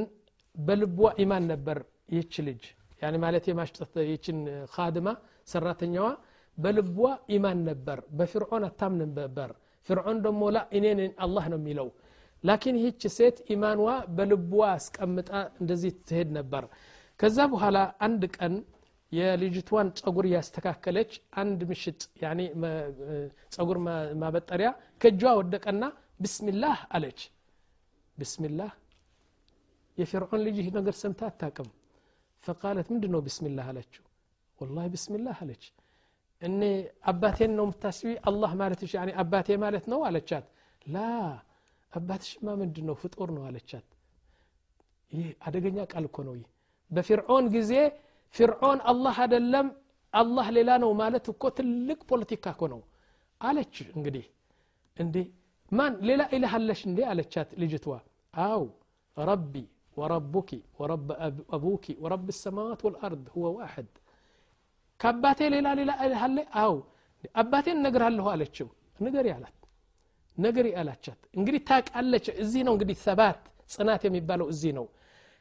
በልቧ 0.57 0.99
ኢማን 1.23 1.45
ነበር 1.53 1.79
ይህች 2.13 2.35
ልጅ። 2.47 2.63
ያኔ 3.03 3.17
ማለት 3.25 3.45
የማሽጠት 3.49 3.93
ይችን 4.11 4.39
ካድማ 4.73 5.09
ሰራተኛዋ 5.49 6.07
በልቧ 6.59 6.97
ኢማን 7.35 7.59
ነበር 7.69 7.99
በፊርዖን 8.19 8.65
አታምንም 8.69 9.11
ነበር። 9.19 9.51
ፍርዖን 9.89 10.19
ደሞ 10.25 10.43
ላ 10.55 10.61
እኔን 10.79 11.01
አላህ 11.25 11.45
ነው 11.53 11.59
የሚለው። 11.61 11.89
ላኪን 12.45 12.77
ይህች 12.81 13.03
ሴት 13.17 13.37
ኢማንዋ 13.55 13.87
በልቧ 14.17 14.51
አስቀምጣ 14.71 15.31
እንደዚህ 15.61 15.93
ትሄድ 16.09 16.29
ነበር። 16.39 16.65
ከዛ 17.21 17.39
በኋላ 17.53 17.79
አንድ 18.07 18.25
ቀን 18.37 18.53
የልጅቷን 19.13 19.89
ጸጉር 19.99 20.27
ያስተካከለች 20.33 21.13
አንድ 21.43 21.61
ምሽጥ 21.71 22.01
ያኔ 22.23 22.41
ጸጉር 23.55 23.79
ማበጠሪያ 24.23 24.71
ከእጇ 25.03 25.23
ወደቀና 25.41 25.85
ብስሚላህ 26.23 26.79
አለች። 26.97 27.21
ብስሚላህ 28.19 28.71
የፊርዖን 29.98 30.42
ልጅ 30.46 30.56
ይህ 30.62 30.68
ነገር 30.78 30.96
ሰምታ 31.02 31.22
አታቅም 31.30 31.70
ፈቃለት 32.44 32.88
ምንድ 32.94 33.04
ነው 33.14 33.22
ብስሚላህ 33.28 33.68
አለችው 33.72 34.04
ወላ 34.60 34.86
ብስሚላህ 34.94 35.38
አለች 35.44 35.64
እኔ 36.42 36.62
አባቴን 37.12 37.52
ነው 37.58 37.66
የምታስቢ 37.68 38.14
አላህ 38.30 38.52
ማለትሽ 38.62 38.92
አባቴ 39.24 39.58
ማለት 39.64 39.86
ነው 39.94 40.00
አለቻት 40.08 40.46
ላ 40.86 40.98
አባትሽማ 41.92 42.48
ምንድ 42.62 42.78
ነው 42.88 42.96
ፍጡር 43.04 43.30
ነው 43.38 43.44
አለቻት 43.50 43.88
ይህ 45.12 45.28
አደገኛ 45.48 45.80
ቃል 45.92 46.06
እኮ 46.10 46.18
ነው 46.28 46.34
ይህ 46.40 46.48
በፊርዖን 46.92 47.46
ጊዜ 47.56 47.72
ፊርዖን 48.36 48.80
አላህ 48.92 49.16
አደለም 49.26 49.68
አላህ 50.14 50.48
ሌላ 50.58 50.72
ነው 50.84 50.92
ማለት 51.02 51.26
እኮ 51.34 51.44
ትልቅ 51.58 52.00
ፖለቲካ 52.12 52.46
እኮ 52.56 52.64
ነው 52.74 52.82
አለች 53.42 53.76
እንግዲህ 53.96 54.26
እንዴ 54.98 55.16
ማን 55.72 55.94
ሌላ 56.10 56.22
ኢላህ 56.36 56.52
አለሽ 56.58 56.82
እንዴ 56.90 57.00
አለቻት 57.12 57.50
ልጅትዋ 57.62 57.94
አው 58.34 58.64
ረቢ 59.18 59.54
وربك 60.00 60.50
ورب 60.80 61.08
أبوك 61.58 61.86
ورب 62.04 62.28
السماوات 62.36 62.82
والأرض 62.86 63.24
هو 63.36 63.46
واحد 63.58 63.88
كاباتي 65.02 65.46
ليلا 65.54 65.72
ليلا 65.78 65.96
هل 66.24 66.36
أو 66.64 66.74
أباتي 67.42 67.72
نقر 67.86 68.02
هل 68.08 68.16
هو 68.26 68.30
ألتشو 68.36 68.68
نقري 69.06 69.32
አላት 69.38 69.58
ነገሪ 70.38 70.68
አላቻት 70.82 71.20
እንግዲህ 71.38 71.62
ታውቃለች 71.70 72.26
እዚህ 72.44 72.62
ነው 72.68 72.74
እንግዲህ 72.76 72.98
ሰባት 73.08 73.40
ጽናት 73.74 74.02
የሚባለው 74.08 74.48
እዚህ 74.54 74.72
ነው 74.80 74.86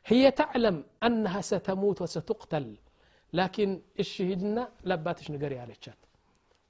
هي 0.06 0.24
تعلم 0.40 0.76
أنها 1.06 1.40
ستموت 1.50 1.98
وستقتل 2.04 2.66
لكن 3.32 3.68
እሺ 4.02 4.12
ሂድና 4.30 4.56
ለአባትሽ 4.88 5.26
ንገሪ 5.34 5.52
አለቻት 5.64 6.00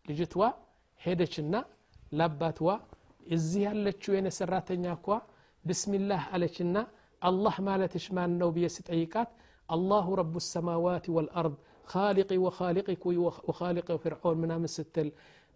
ልጅትዋ 0.08 0.42
ሄደችና 1.00 1.54
ለአባትዋ 2.18 2.68
እዚህ 3.36 3.62
ያለችው 3.68 4.12
የኔ 4.16 4.28
ሰራተኛ 4.40 4.84
እኳ 4.98 5.08
ብስሚላህ 5.64 6.22
አለችና 6.34 6.76
الله 7.28 7.54
مالتش 7.68 8.04
ما 8.16 8.24
نو 8.40 8.48
بيس 8.56 8.76
طيقات 8.90 9.30
الله 9.74 10.06
رب 10.20 10.34
السماوات 10.42 11.06
والأرض 11.16 11.54
خالقي 11.92 12.38
وخالقك 12.44 13.04
وخالق 13.48 13.88
فرعون 14.02 14.36
من 14.42 14.66
ستل 14.76 15.08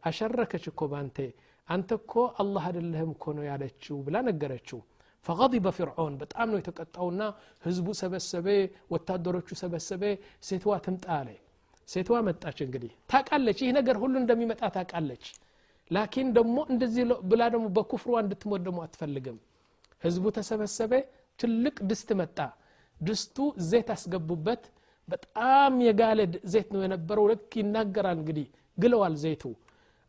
أشركش 0.08 0.64
كو 0.78 0.86
بانتي 0.92 1.28
أنت 1.74 1.90
كو 2.10 2.20
الله 2.42 2.62
هذا 2.66 2.80
لهم 2.92 3.10
كونو 3.22 3.42
يالتشو 3.50 3.96
بلا 4.06 4.20
نقرتشو 4.26 4.78
فغضب 5.26 5.66
فرعون 5.78 6.12
በጣም 6.22 6.46
ነው 6.52 6.58
የተቀጣውና 6.60 7.22
ህዝቡ 7.66 7.86
ሰበሰበ 8.00 8.46
ወታደሮቹ 8.92 9.48
ሰበሰበ 9.62 10.02
ሴትዋ 10.48 10.72
ትምጣ 10.84 11.06
አለ 11.20 11.28
ሴትዋ 11.92 12.16
መጣች 12.28 12.58
እንግዲህ 12.66 12.92
ታቃለች 13.12 13.58
ይህ 13.64 13.72
ነገር 13.78 13.96
ሁሉ 14.02 14.14
እንደሚመጣ 14.22 14.62
ታቃለች 14.76 15.24
ላኪን 15.90 16.28
ደግሞ 16.36 16.56
እንደዚህ 16.72 17.04
ብላ 17.30 17.42
ደግሞ 17.54 17.66
በኩፍሯ 17.76 18.14
እንድትሞት 18.24 18.62
ደግሞ 18.68 18.78
አትፈልግም 18.86 19.36
ህዝቡ 20.04 20.24
ተሰበሰበ 20.38 20.92
ትልቅ 21.39 21.75
ድስት 21.91 22.09
መጣ 22.19 22.37
ድስቱ 23.01 23.37
ዘይት 23.69 23.89
አስገቡበት 23.95 24.63
በጣም 25.07 25.73
የጋለ 25.87 26.19
ዘይት 26.53 26.69
ነው 26.75 26.81
የነበረው 26.83 27.25
ልክ 27.31 27.51
ይናገራል 27.61 28.17
እንግዲህ 28.19 28.47
ግለዋል 28.77 29.15
ዘይቱ 29.23 29.43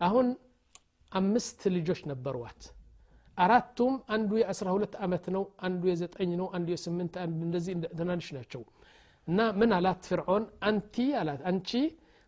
አሁን 0.00 0.26
አምስት 1.12 1.60
ልጆች 1.76 2.00
ነበሯት 2.10 2.62
አራቱም 3.38 3.94
አንዱ 4.14 4.30
የአስራ 4.40 4.68
ሁለት 4.76 4.94
ዓመት 5.04 5.24
ነው 5.36 5.44
አንዱ 5.66 5.82
የዘጠኝ 5.90 6.30
ነው 6.40 6.48
አንዱ 6.56 6.68
የስምንት 6.74 7.14
አንዱ 7.24 7.38
እንደዚህ 7.48 7.74
ትናንሽ 7.98 8.28
ናቸው 8.36 8.62
እና 9.28 9.40
ምን 9.60 9.70
አላት 9.78 10.02
ፍርዖን 10.10 10.44
አንቲ 10.68 11.04
አላት 11.20 11.40
አንቺ 11.50 11.70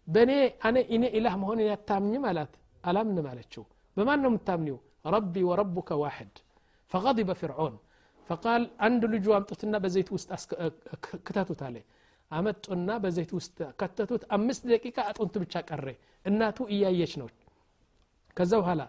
በእኔ 0.08 0.32
አነ 0.68 0.78
እኔ 0.96 1.04
ኢላህ 1.18 1.34
መሆንን 1.42 1.68
ያታምኝም 1.72 2.24
አላት 2.30 2.52
አላምንም 2.84 3.26
አለችው 3.32 3.64
በማን 3.96 4.20
ነው 4.24 4.30
የምታምኒው 4.32 4.78
ረቢ 5.14 5.44
ወረቡከ 5.50 5.98
ዋሕድ 6.02 6.34
فغضب 6.92 7.28
فرعون 7.32 7.74
ፈቃል 8.28 8.62
አንድ 8.86 9.02
ልጁ 9.14 9.26
አምጡትና 9.36 9.74
በዘይት 9.84 10.10
ውስጥ 10.14 10.30
ክተቱት 11.26 11.62
አለ 11.66 11.76
አመጡና 12.30 12.90
በዘይት 13.02 13.32
ውስጥ 13.38 13.56
ከተቱት 13.80 14.22
አምስት 14.36 14.62
ደቂቃ 14.70 14.98
አጥንቱ 15.10 15.34
ብቻ 15.42 15.62
ቀረ 15.68 15.86
እናቱ 16.24 16.58
እያየች 16.74 17.12
ነው 17.20 17.28
ከዛ 18.36 18.52
በኋላ 18.60 18.82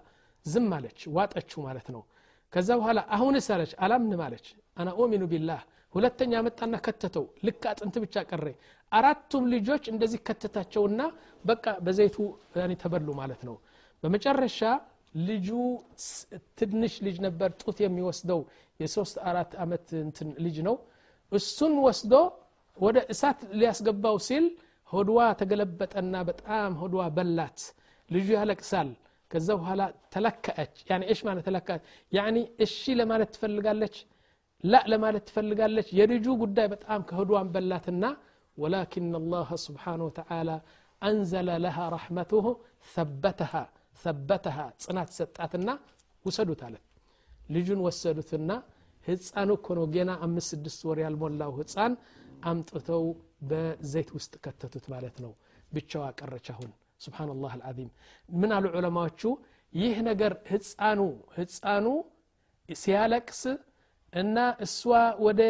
ዝም 0.46 0.70
አለች 0.78 1.00
ዋጠችው 1.18 1.60
ማለት 1.68 1.88
ነው። 1.96 2.02
ከዛ 2.54 2.70
በኋላ 2.80 3.00
አሁንስ 3.16 3.48
አለች 3.56 3.72
አላምንም 3.86 4.22
አለች። 4.26 4.46
አና 4.78 4.90
ኦሚኑ 5.04 5.24
ቢላህ 5.32 5.62
ሁለተኛ 5.94 6.34
መጣና 6.48 6.76
ከተተው። 6.86 7.26
ልክ 7.46 7.64
አጥንት 7.72 7.96
ብቻ 8.04 8.24
ቀረ 8.30 8.46
አራቱም 8.92 9.44
ልጆች 9.54 9.84
እንደዚህ 9.94 10.20
ከተታቸውና 10.28 11.02
በቃ 11.46 11.66
በዘይቱ 11.86 12.18
ተበሉ 12.84 13.08
ማለት 13.22 13.42
ነው። 13.48 13.56
በመጨረሻ 14.04 14.60
ልጁ 15.29 15.49
ትንሽ 16.59 16.95
ልጅ 17.07 17.17
ነበር 17.27 17.51
ጡት 17.63 17.79
የሚወስደው 17.85 18.41
የሶስት 18.81 19.17
አራት 19.31 19.53
ዓመት 19.65 19.87
እንትን 20.05 20.29
ልጅ 20.45 20.57
ነው 20.69 20.77
እሱን 21.33 21.75
ወስዶ 21.87 22.15
ወደ 22.77 22.99
እሳት 23.13 23.41
ሊያስገባው 23.61 24.17
ሲል 24.29 24.45
ሆድዋ 24.91 25.19
ተገለበጠና 25.41 26.17
በጣም 26.31 26.71
ሆድዋ 26.83 27.03
በላት 27.17 27.59
ልጁ 28.11 28.29
ያለቅሳል 28.39 28.89
ከዛ 29.31 29.49
በኋላ 29.59 29.83
ተለከአች 30.15 30.73
ያኒ 30.89 31.03
እሽ 31.13 31.21
ማለት 31.29 31.45
ተለከአች 31.49 31.83
ያኒ 32.13 32.37
እሺ 32.65 32.95
ለማለት 33.01 33.31
ትፈልጋለች 33.35 33.97
ላ 34.65 34.81
ለማለት 34.93 35.25
ትፈልጋለች 35.29 35.89
የልጁ 35.99 36.27
ጉዳይ 36.43 36.67
በጣም 36.73 37.01
ከሆድዋን 37.11 37.51
በላትና 37.55 38.05
ወላኪን 38.59 39.07
አላህ 39.21 39.51
ስብሓን 39.67 40.01
ወተዓላ 40.07 40.51
አንዘለ 41.03 41.51
ለሃ 41.65 41.79
ረሕመትሁ 41.95 42.45
ሰበተሃ 42.95 43.53
ሰበተሃ 43.96 44.58
ጽናት 44.84 45.10
ሰጣትና 45.18 45.70
ውሰዱት 46.26 46.62
አለት 46.68 46.84
ልጁን 47.50 47.80
ወሰዱትና 47.86 48.52
ህፃኑ 49.06 49.50
እኮ 49.58 49.68
ነው 49.78 49.86
ገና 49.96 50.12
አምስት 50.26 50.48
ስድስት 50.54 50.82
ወር 50.88 51.00
ያልሞላው 51.04 51.52
ህፃን 51.60 51.94
አምጥተው 52.46 53.04
በዘይት 53.50 54.10
ውስጥ 54.18 54.34
ከተቱት 54.46 54.86
ማለት 54.94 55.16
ነው። 55.24 55.32
ብቻዋ 55.72 56.04
ቀረች 56.20 56.48
አሁን። 56.54 56.72
ስብናላህ 57.04 57.54
አልዓዚም። 57.56 57.90
ምን 58.34 58.52
አሉ 58.56 58.66
ዑለማዎቹ? 58.78 59.22
ይህ 59.74 59.96
ነገር 60.10 60.34
ህፃኑ 60.52 61.00
ህፃኑ 61.38 61.86
ሲያለቅስ 62.70 63.42
እና 64.14 64.38
እሷ 64.66 64.80
ወደ 65.26 65.42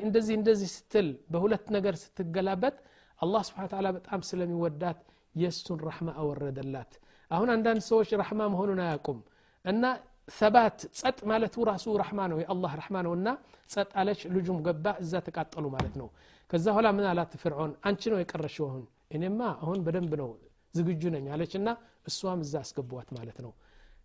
እንደዚህ 0.00 0.34
እንደዚህ 0.40 0.68
ስትል 0.76 1.08
በሁለት 1.32 1.66
ነገር 1.76 1.94
ስትገላበት 2.02 2.76
አላህ 3.20 3.42
ተዓላ 3.64 3.88
በጣም 3.96 4.20
ስለሚወዳት 4.28 5.00
የእሱን 5.34 5.78
ረሕማ 5.88 6.08
አወረደላት 6.20 6.92
አሁን 7.31 7.49
አንዳንድ 7.55 7.81
ሰዎች 7.89 8.09
ረሕማ 8.21 8.41
መሆኑን 8.53 8.79
አያውቁም 8.85 9.19
እና 9.65 9.83
ሰባት 10.31 10.79
ጸጥ 10.99 11.17
ማለቱ 11.31 11.55
ራሱ 11.69 11.85
ረሕማ 12.01 12.19
ነው 12.31 12.37
የአላህ 12.41 12.71
ረሕማ 12.79 12.97
ነው 13.07 13.13
እና 13.17 13.27
ጸጥ 13.73 13.89
አለች 14.01 14.21
ልጁም 14.35 14.57
ገባ 14.67 14.85
እዛ 15.03 15.21
ተቃጠሉ 15.27 15.65
ማለት 15.75 15.95
ነው 16.01 16.07
ከዛ 16.49 16.65
በኋላ 16.71 16.87
ምን 16.97 17.05
አላት 17.11 17.33
ፍርዖን 17.43 17.71
አንቺ 17.89 18.01
ነው 18.13 18.19
የቀረሽው 18.21 18.65
አሁን 18.69 18.83
እኔማ 19.15 19.41
አሁን 19.63 19.79
በደንብ 19.85 20.13
ነው 20.21 20.29
ዝግጁ 20.75 21.03
ነኝ 21.15 21.25
አለች 21.35 21.53
እና 21.59 21.69
እሷም 22.09 22.39
እዛ 22.45 22.53
አስገቧት 22.63 23.09
ማለት 23.17 23.37
ነው 23.45 23.51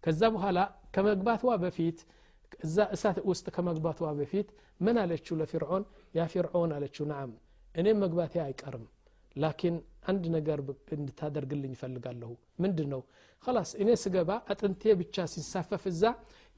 ከዛ 0.05 0.23
በኋላ 0.35 0.59
ከመግባቷ 0.95 1.43
በፊት 1.65 1.99
እዛ 2.67 2.87
እሳት 2.97 3.19
ውስጥ 3.31 3.47
ከመግባቷ 3.57 4.01
በፊት 4.21 4.49
ምን 4.81 4.97
አለችው 5.03 5.35
ለፊርዖን 5.41 5.85
ያ 6.19 6.27
ፊርዖን 6.33 6.71
አለችው 6.77 7.05
ናም 7.13 7.31
እኔም 7.75 7.99
መግባቴ 8.05 8.35
አይቀርም 8.47 8.85
ላኪን 9.36 9.76
አንድ 10.12 10.24
ነገር 10.36 10.60
እንድታደርግልኝ 10.96 11.72
ይፈልጋለሁ 11.76 12.32
ምንድን 12.64 12.90
ነው 12.94 13.02
ላስ 13.44 13.72
እኔ 13.82 13.90
ስገባ 14.04 14.32
አጥንቴ 14.52 14.94
ብቻ 15.00 15.26
ሲሳፈፍ 15.34 15.84
እዛ 15.92 16.04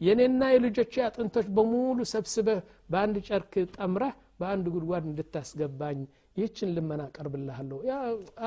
የኔና 0.02 0.42
የልጆቼ 0.54 0.94
አጥንቶች 1.06 1.48
በሙሉ 1.56 2.00
ሰብስበህ 2.12 2.60
በአንድ 2.92 3.16
ጨርክ 3.28 3.54
ጠምረህ 3.76 4.14
በአንድ 4.40 4.66
ጉድጓድ 4.76 5.06
እንድታስገባኝ 5.10 6.00
ይህችን 6.38 6.72
ልመና 6.76 7.04
ቀርብልሃለሁ 7.16 7.78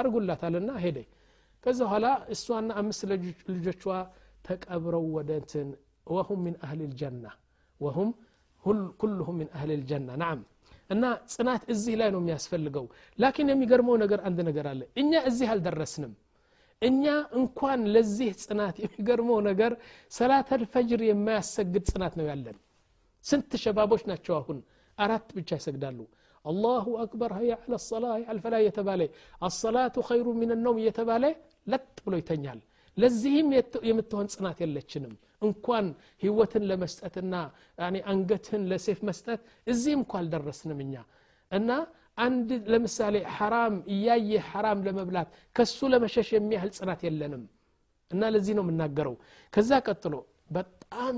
አርጉላታልና 0.01 0.71
ሄደ። 0.85 0.99
ከዛ 1.65 1.79
በኋላ 1.87 2.07
እሷና 2.35 2.71
አምስት 2.81 3.03
ልጆቿ 3.55 3.83
ተቀብረው 4.45 5.07
ወደ 5.17 5.31
ወሁም 6.07 6.41
ሚን 6.45 6.55
አህል 6.67 6.81
ልጀና 6.85 7.25
ወሁም 7.81 8.09
ኩልሁም 9.01 9.37
ሚን 9.41 9.49
አህል 9.57 9.71
ልጀና 9.81 10.11
ናም 10.23 10.41
እና 10.90 11.04
ጽናት 11.34 11.64
እዚህ 11.74 11.96
ላይ 12.02 12.10
ነው 12.16 12.22
የሚያስፈልገው 12.24 12.86
ላኪን 13.20 13.50
የሚገርመው 13.54 13.96
ነገር 14.04 14.20
አንድ 14.30 14.40
ነገር 14.50 14.68
አለ 14.72 14.82
እኛ 15.02 15.22
እዚህ 15.30 15.50
አልደረስንም 15.54 16.14
እኛ 16.82 17.04
እንኳን 17.40 17.82
ለዚህ 17.94 18.32
ጽናት 18.44 18.76
የሚገርመው 18.84 19.40
ነገር 19.50 19.74
ሰላተል 20.18 20.64
ፈጅር 20.74 21.02
የማያሰግድ 21.10 21.86
ጽናት 21.92 22.14
ነው 22.20 22.26
ያለን 22.32 22.58
ስንት 23.26 23.52
ሸባቦች 23.64 24.04
ናቸው 24.12 24.34
አሁን 24.42 24.58
አራት 24.98 25.28
ብቻ 25.38 25.50
ይሰግዳሉ 25.60 26.00
አላሁ 26.46 26.86
አክበር 27.04 27.32
ሀያ 27.38 27.54
አለ 27.62 27.76
ሰላ 27.86 28.06
አልፈላ 28.32 28.56
እየተባለ 28.64 29.02
አሰላቱ 29.48 30.04
ኸይሩ 30.10 30.28
ምን 30.42 30.52
ነውም 30.66 30.78
እየተባለ 30.82 31.24
ለጥ 31.74 31.88
ብሎ 32.06 32.16
ይተኛል 32.22 32.60
ለዚህም 32.98 33.48
የምትሆን 33.90 34.28
ጽናት 34.34 34.60
የለችንም 34.64 35.14
እንኳን 35.43 35.87
ህይወትን 36.23 36.65
ለመስጠትና 36.71 37.35
አንገትህን 38.11 38.63
ለሴፍ 38.71 38.99
መስጠት 39.09 39.41
እዚህም 39.67 40.01
እንኳ 40.03 40.13
አልደረስንም 40.21 40.81
እኛ። 40.85 40.95
እና 41.53 41.71
አንድ 42.19 42.51
ለምሳሌ 42.73 43.17
ሐራም 43.37 43.75
እያየ 43.95 44.31
ሐራም 44.49 44.81
ለመብላት 44.87 45.29
ከሱ 45.57 45.79
ለመሸሽ 45.93 46.29
የሚያህል 46.35 46.71
ጽናት 46.79 47.01
የለንም። 47.07 47.45
እና 48.11 48.23
ለዚህ 48.35 48.55
ነው 48.59 48.65
የምናገረው። 48.67 49.15
ከዛ 49.53 49.71
ቀጥሎ 49.87 50.15
በጣም 50.51 51.17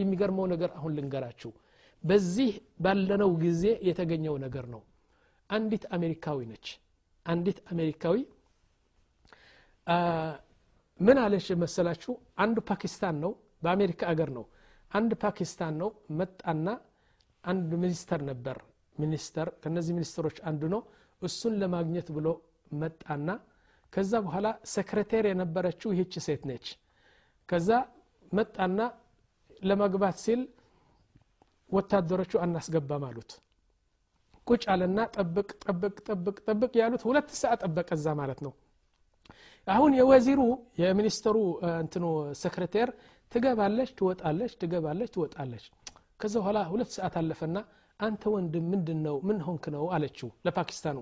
የሚገርመው 0.00 0.46
ነገር 0.52 0.70
አሁን 0.78 0.94
ልንገራችሁ። 0.96 1.50
በዚህ 2.04 2.50
ባለነው 2.84 3.30
ጊዜ 3.44 3.64
የተገኘው 3.88 4.34
ነገር 4.44 4.64
ነው። 4.74 4.82
አንዲት 5.50 5.84
አሜሪካዊ 5.96 6.38
ነች። 6.50 6.66
አንዲት 7.26 7.58
አሜሪካዊ 7.72 8.16
ምን 11.00 11.18
አለች 11.22 11.46
መሰላችሁ? 11.62 12.12
አንዱ 12.36 12.56
ፓኪስታን 12.68 13.16
ነው 13.24 13.32
በአሜሪካ 13.64 14.02
አገር 14.12 14.30
ነው። 14.36 14.44
አንድ 14.90 15.12
ፓኪስታን 15.22 15.74
ነው 15.82 15.88
መጣና 16.20 16.66
አንድ 17.44 17.70
ሚኒስተር 17.82 18.20
ነበር። 18.30 18.58
ሚኒስተር 18.96 19.48
ከነዚህ 19.62 19.92
ሚኒስትሮች 19.98 20.36
አንዱ 20.48 20.62
ነው። 20.74 20.82
እሱን 21.22 21.54
ለማግኘት 21.62 22.08
ብሎ 22.16 22.28
መጣና 22.76 23.28
ከዛ 23.92 24.12
በኋላ 24.24 24.46
ሰክሬቴር 24.72 25.24
የነበረችው 25.28 25.90
ይህች 25.94 26.14
ሴት 26.26 26.42
ነች። 26.50 26.66
ከዛ 27.48 27.68
መጣና 28.32 28.78
ለመግባት 29.62 30.16
ሲል 30.24 30.40
ወታደሮቹ 31.70 32.32
አናስገባም 32.44 33.04
አሉት። 33.08 33.30
ቁጭ 34.46 34.62
አለና 34.72 34.98
ጠብቅ 35.16 35.48
ጠብቅ 35.64 35.94
ጠብቅ 36.08 36.36
ጠብቅ 36.48 36.72
ያሉት 36.80 37.02
ሁለት 37.08 37.28
ሰዓት 37.40 37.60
ጠበቀ 37.64 37.88
እዛ 37.98 38.08
ማለት 38.20 38.40
ነው። 38.46 38.52
አሁን 39.68 39.92
የወዚሩ 39.98 40.40
የሚኒስተሩ 40.80 41.36
እንትኑ 41.82 42.04
ሰክሬቴር 42.42 42.88
ትገባለች 43.34 43.90
ትወጣለች 43.98 44.52
ትገባለች 44.60 45.10
ትወጣለች። 45.14 45.64
ከዛ 46.20 46.34
በኋላ 46.40 46.58
ሁለት 46.72 46.90
ሰዓት 46.96 47.14
አለፈና 47.20 47.56
አንተ 48.00 48.22
ወንድም 48.34 48.64
ምንድን 48.72 49.00
ነው 49.06 49.16
ምን 49.28 49.38
ሆንክ 49.46 49.64
ነው 49.74 49.84
አለችው 49.96 50.28
ለፓኪስታኑ። 50.46 50.98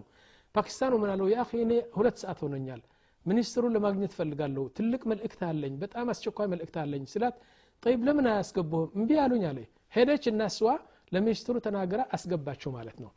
ፓኪስታኑ 0.55 0.93
ምን 1.03 1.11
አለው? 1.13 1.27
የአኺ 1.33 1.51
እኔ 1.65 1.73
ሁለት 1.97 2.17
ሰዓት 2.23 2.39
ሆኖኛል 2.45 2.81
ሚኒስትሩን 3.27 3.75
ለማግኘት 3.77 4.13
ፈልጋለሁ 4.19 4.65
ትልቅ 4.77 5.03
መልእክት 5.11 5.41
አለኝ 5.49 5.75
በጣም 5.83 6.07
አስቸኳይ 6.13 6.47
መልእክት 6.53 6.77
አለኝ 6.83 7.05
ስላት 7.13 7.37
ጠይብ 7.83 8.01
ለምን 8.07 8.27
አያስገቡህም? 8.33 8.91
እምቢ 8.97 9.11
አሉኝ 9.25 9.45
አለ 9.51 9.59
ሄደች 9.95 10.25
እና 10.33 10.43
ለሚኒስትሩ 11.13 11.57
ተናገራ 11.65 12.01
አስገባቸው 12.17 12.71
ማለት 12.77 12.97
ነው. 13.03 13.11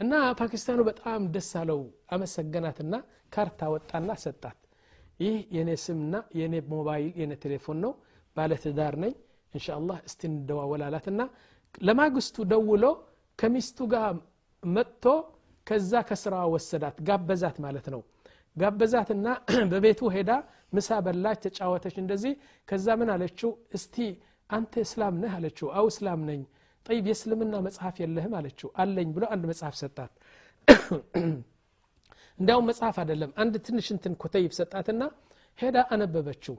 እና 0.00 0.12
ፓኪስታኑ 0.40 0.80
በጣም 0.88 1.20
ደስ 1.34 1.50
አለው 1.60 1.80
አመሰገናትና 2.14 2.94
ካርታ 3.34 3.60
ወጣና 3.74 4.10
ሰጣት። 4.24 4.58
ይህ 5.20 5.36
የኔ 5.56 5.70
ስምና 5.84 6.14
የኔ 6.40 6.54
ሞባይል 6.72 7.10
የኔ 7.20 7.32
ቴሌፎን 7.44 7.78
ነው 7.84 7.92
ባለትዳር 8.36 8.94
ነኝ። 9.02 9.12
እንሻ 9.54 9.66
አላህ 9.78 9.98
እስቲ 10.08 10.20
እንደዋወላላትና 10.30 11.20
ለማግስቱ 11.80 12.36
ደውሎ 12.52 12.84
ከሚስቱ 13.38 13.78
ጋር 13.92 14.12
መጥቶ 14.62 15.04
ከዛ 15.66 15.92
ከስራ 16.08 16.34
ወሰዳት 16.54 16.96
ጋበዛት 17.08 17.56
ማለት 17.64 17.86
ነው። 17.94 18.00
ጋበዛትና 18.56 19.26
በቤቱ 19.72 20.00
ሄዳ 20.14 20.30
ምሳ 20.72 20.98
በላች 21.06 21.38
ተጫወተች 21.46 21.96
እንደዚህ 22.02 22.32
ከዛ 22.68 22.86
ምን 23.00 23.08
አለችው? 23.14 23.50
እስቲ 23.76 23.96
አንተ 24.50 24.74
እስላም 24.86 25.14
ነህ 25.22 25.32
አለችው። 25.38 25.68
አው 25.78 25.86
እስላም 25.92 26.20
ነኝ። 26.28 26.40
ጠይብ 26.86 27.04
የእስልምና 27.08 27.54
መጽሐፍ 27.66 27.96
የለህም 28.02 28.34
አለችው። 28.38 28.68
አለኝ 28.82 29.08
ብሎ 29.16 29.24
አንድ 29.34 29.44
መጽሐፍ 29.50 29.74
ሰጣት። 29.82 30.12
እንዲያውም 32.40 32.66
መጽሐፍ 32.70 32.96
አይደለም 33.02 33.32
አንድ 33.42 33.54
ትንሽ 33.66 33.88
እንትን 33.94 34.14
ኮተይብ 34.22 34.52
ሰጣትና 34.58 35.02
ሄዳ 35.58 35.76
አነበበችው 35.94 36.54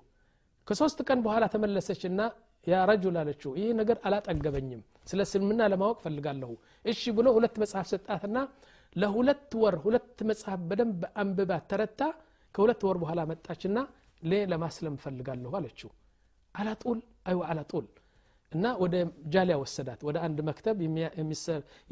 ከሶስት 0.68 1.00
ቀን 1.08 1.20
በኋላ 1.26 1.46
ተመለሰችና 1.54 2.22
ያ 2.68 2.78
ረጁል 2.90 3.16
አለችው 3.22 3.52
ይህ 3.60 3.68
ነገር 3.80 3.98
አላጠገበኝም 4.08 4.80
ስለ 5.10 5.20
እስልምና 5.28 5.62
ለማወቅ 5.72 5.98
ፈልጋለሁ 6.06 6.52
እሺ 6.86 7.12
ብሎ 7.18 7.28
ሁለት 7.36 7.56
መጽሐፍ 7.64 7.88
ሰጣትና 7.92 8.38
ለሁለት 8.96 9.52
ወር 9.62 9.76
ሁለት 9.84 10.20
መጽሐፍ 10.30 10.60
በደንብ 10.70 11.02
አንብባ 11.22 11.52
ተረታ 11.72 12.02
ከሁለት 12.56 12.82
ወር 12.88 12.98
በኋላ 13.02 13.22
መጣችና 13.32 13.78
ሌ 14.24 14.42
ለማስለም 14.52 14.94
እፈልጋለሁ 14.98 15.52
አለችው። 15.60 15.90
አላጡል? 16.56 17.00
አይዋ 17.30 17.42
አላጡል። 17.52 17.86
እና 18.52 18.66
ወደ 18.82 18.96
ጃሊያ 19.34 19.56
ወሰዳት 19.62 20.02
ወደ 20.08 20.18
አንድ 20.26 20.38
መክተብ 20.50 20.78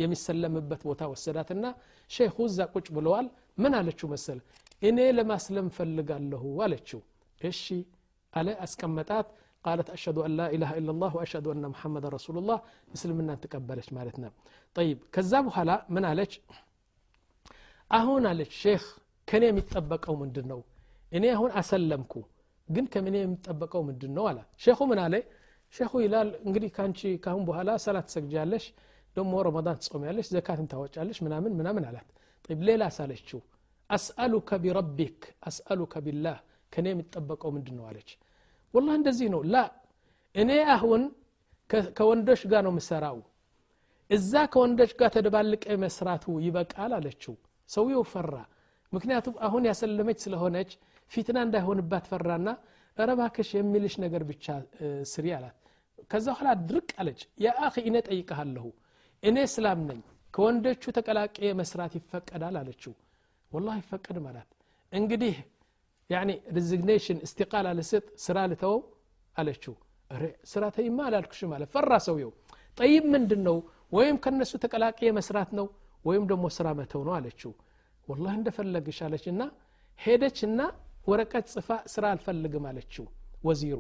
የሚሰለምበት 0.02 0.82
ቦታ 0.90 1.04
ወሰዳትና 1.14 1.66
ሼኹ 2.12 2.36
እዛ 2.50 2.68
ቁጭ 2.74 2.88
ብለዋል። 2.98 3.28
ምን 3.58 3.74
አለችው 3.80 4.08
መሰለ 4.14 4.40
እኔ 4.82 5.00
ለማስለም 5.18 5.68
ፈልጋለሁ 5.78 6.44
አለችው። 6.66 7.02
እሺ 7.42 7.64
አለ 8.34 8.48
አስቀመጣት 8.66 9.28
قالت 9.66 9.88
أشهد 9.98 10.18
أن 10.28 10.32
لا 10.40 10.48
إله 10.56 10.72
إلا 10.80 10.92
الله 10.96 11.12
وأشهد 11.18 11.46
أن 11.48 11.64
محمد 11.74 12.04
رسول 12.18 12.36
الله 12.42 12.58
እስልምናን 12.96 13.38
ተቀበለች 13.44 13.88
ማለት 13.98 14.16
ነው 14.24 14.32
طيب 14.76 14.98
ከዛ 15.16 15.32
በኋላ 15.48 15.72
ምን 15.96 16.04
አለች 16.12 16.34
አሁን 17.92 18.24
አለች 18.32 18.52
ሼክ 18.64 18.84
ከኔ 19.28 19.44
የሚጠበቀው 19.50 20.16
ምንድን 20.24 20.46
ነው 20.52 20.60
እኔ 21.12 21.26
አሁን 21.36 21.52
አሰለምኩ 21.60 22.14
ግን 22.70 22.86
ከምን 22.94 23.16
የሚጠበቀው 23.20 23.82
ምንድን 23.90 24.12
ነው 24.18 24.26
አላት 24.32 24.48
ሼኹ 24.66 24.80
ምን 24.92 25.00
አለ 25.06 25.16
ሼኹ 25.74 25.92
ይላል 26.06 26.30
እንግዲህ 26.48 26.70
ከአንቺ 26.76 27.02
ካሁን 27.26 27.44
በኋላ 27.50 27.70
ሰላት 27.86 28.08
ሰግጃለሽ 28.16 28.66
ደግሞ 29.16 29.34
ረመዳን 29.48 29.78
ትጾሚያለሽ 29.84 30.28
ዘካትም 30.36 30.68
ታወጫለሽ 30.74 31.18
ምናምን 31.28 31.52
ምናምን 31.60 31.84
አላት 31.90 32.08
طيب 32.46 32.60
ሌላ 32.70 32.84
ሳለችው 32.98 33.40
አስአሉከ 33.90 34.50
ቢረቢክ 34.64 35.20
አስአሉከ 35.50 35.94
ቢላህ 36.06 36.38
ከኔ 36.74 36.88
የሚጠበቀው 36.94 37.50
ምንድን 37.58 37.76
ነው 37.80 37.86
አለች 37.90 38.10
ወላህ 38.74 38.94
እንደዚህ 39.00 39.28
ነው። 39.34 39.42
ላ 39.54 39.58
እኔ 40.36 40.52
አሁን 40.76 41.02
ከወንዶች 41.98 42.42
ጋር 42.52 42.62
ነው 42.68 42.74
ምሰራው 42.78 43.18
እዛ 44.10 44.32
ከወንዶች 44.54 44.92
ጋር 45.00 45.10
ተደባልቀ 45.16 45.66
መስራቱ 45.84 46.26
ይበቃል 46.46 46.92
አለችው። 46.98 47.34
ሰውየው 47.70 48.04
ፈራ። 48.12 48.34
ምክንያቱም 48.92 49.36
አሁን 49.48 49.64
ያሰለመች 49.70 50.18
ስለሆነች 50.26 50.72
ፊትና 51.12 51.38
እንዳይሆንባት 51.46 52.06
ፈራና 52.12 52.50
ረባክሽ 52.98 53.50
የሚልሽ 53.58 53.94
ነገር 54.04 54.24
ብቻ 54.30 54.46
ስሪ 55.12 55.26
አላት። 55.38 55.56
ከዛ 56.12 56.26
በኋላ 56.34 56.50
ድርቅ 56.70 56.90
አለች። 57.02 57.22
ያ 57.44 57.54
አኺ 57.66 57.76
እኔ 57.90 57.96
ጠይቀሃለሁ 58.08 58.66
እኔ 59.24 59.38
እስላም 59.50 59.80
ነኝ። 59.90 60.02
ከወንዶቹ 60.34 60.84
ተቀላቀ 60.98 61.38
መስራት 61.60 61.94
ይፈቀዳል 62.00 62.56
አለችው። 62.62 62.94
ወላ 63.52 63.76
ይፈቀድም 63.80 64.26
አላት። 64.30 64.50
እንግዲህ 64.92 65.36
ያኒ 66.10 66.30
ሪዚግኔሽን 66.56 67.20
እስቲቃላ 67.28 67.68
ልስጥ 67.78 68.06
ስራ 68.26 68.38
ልተወው 68.52 68.80
አለችው። 69.36 69.74
ስራ 70.52 70.64
ተይማ 70.76 70.98
አላልኩሽም 71.08 71.52
አለ። 71.56 71.64
ፈራ 71.74 71.94
ሰውየው። 72.06 72.32
ጠይብ 72.78 73.04
ምንድን 73.14 73.42
ነው 73.48 73.58
ወይም 73.92 74.16
ከነሱ 74.24 74.52
ተቀላቀ 74.64 75.00
መስራት 75.18 75.50
ነው 75.60 75.68
ወይም 76.06 76.24
ደግሞ 76.32 76.46
ስራ 76.58 76.68
መተው 76.80 77.02
ነው 77.08 77.14
አለችው። 77.18 77.52
ወላህ 78.08 78.34
እንደፈለግሽ 78.40 78.98
አለች 79.06 79.26
እና 79.34 79.42
ሄደችና 80.00 80.62
ወረቀት 81.08 81.46
ጽፋ 81.54 81.70
ስራ 81.94 82.04
አልፈልግም 82.14 82.66
አለችው 82.70 83.06
ወዚሩ። 83.44 83.80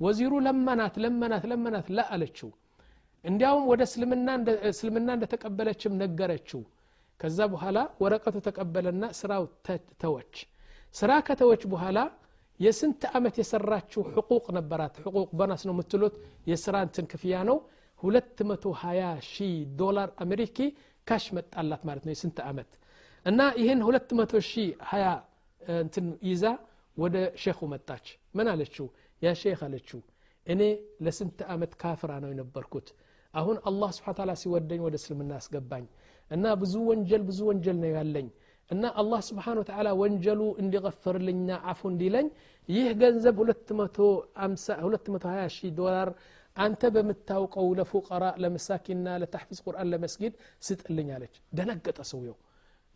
ወዚሩ 0.00 0.32
ለመናት 0.46 0.94
ለመናት 1.04 1.44
ለመናት 1.50 1.86
ላ 1.96 2.04
አለችው። 2.14 2.50
እንዲያውም 3.24 3.64
ወደ 3.70 3.82
እስልምና 4.70 5.08
እንደተቀበለችም 5.16 5.98
ነገረችው። 6.02 6.62
ከዛ 7.20 7.38
በኋላ 7.52 7.78
ወረቀቱ 8.02 8.36
ተቀበለና 8.46 9.04
ስራው 9.18 9.44
ተወች 10.02 10.34
ስራ 10.95 11.11
ከተወች 11.27 11.63
በኋላ 11.73 11.99
የስንት 12.59 13.01
ዓመት 13.17 13.35
የሰራችው 13.41 14.01
ሕቁቅ 14.13 14.45
ነበራት 14.57 14.95
ሕቁቅ 15.05 15.29
በናስ 15.39 15.63
ነው 15.67 15.73
የምትሉት 15.75 16.15
የስራ 16.51 16.75
እንትን 16.87 17.05
ክፍያ 17.11 17.33
ነው 17.49 17.57
220 18.03 19.03
ሺህ 19.29 19.51
ዶላር 19.81 20.09
አሜሪኪ 20.23 20.57
ካሽ 21.07 21.25
መጣላት 21.37 21.81
ማለት 21.89 22.03
ነው 22.07 22.13
የስንት 22.15 22.37
ዓመት 22.49 22.71
እና 23.25 23.41
ይህን 23.61 23.79
200 23.87 24.41
ሺህ 24.49 24.67
20 24.91 25.13
እንትን 25.81 26.07
ይዛ 26.29 26.43
ወደ 26.97 27.15
ሼኹ 27.43 27.59
መጣች 27.73 28.05
ምን 28.37 28.47
አለችው 28.51 28.85
ያ 29.21 29.33
ሼክ 29.41 29.61
አለችው 29.67 29.99
እኔ 30.47 30.61
ለስንት 31.05 31.39
ዓመት 31.53 31.71
ካፍራ 31.81 32.11
ነው 32.23 32.29
የነበርኩት 32.33 32.87
አሁን 33.33 33.57
አላህ 33.69 33.89
ስብሓ 33.97 34.11
ታላ 34.19 34.31
ሲወደኝ 34.41 34.79
ወደ 34.85 34.95
እስልምና 34.99 35.31
አስገባኝ 35.39 35.85
እና 36.31 36.45
ብዙ 36.61 36.75
ወንጀል 36.89 37.23
ብዙ 37.29 37.39
ወንጀል 37.49 37.77
ነው 37.83 37.91
ያለኝ 37.97 38.27
እና 38.72 38.84
አላህ 39.00 39.20
ስብሓን 39.28 39.56
ወተላ 39.60 39.88
ወንጀሉ 40.00 40.42
እንዲغፍርልኝና 40.62 41.50
አፉ 41.70 41.80
እንዲለኝ 41.92 42.26
ይህ 42.68 42.86
ገንዘብ 43.00 43.36
220 43.42 45.26
ሺህ 45.56 45.70
ዶላር 45.80 46.08
አንተ 46.56 46.82
በምታውቀው 46.94 47.68
ለፉቀራ 47.78 48.24
ለመሳኪና 48.42 49.06
ለታሕፊዝ 49.22 49.58
ቁርአን 49.66 49.88
ለመስጊድ 49.92 50.32
ስጥልኝ 50.66 51.08
አለች 51.16 51.34
ደነገጠ 51.58 51.98
ሰውየው 52.10 52.36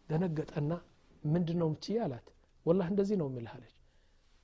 ደነገጠና 0.08 0.72
ምንድን 1.24 1.58
ነው 1.62 1.68
ምትይ 1.74 1.98
አላት 2.06 2.26
ወላ 2.66 2.80
እንደዚህ 2.92 3.16
ነው 3.22 3.28
ምልህ 3.36 3.52
አለች 3.56 3.74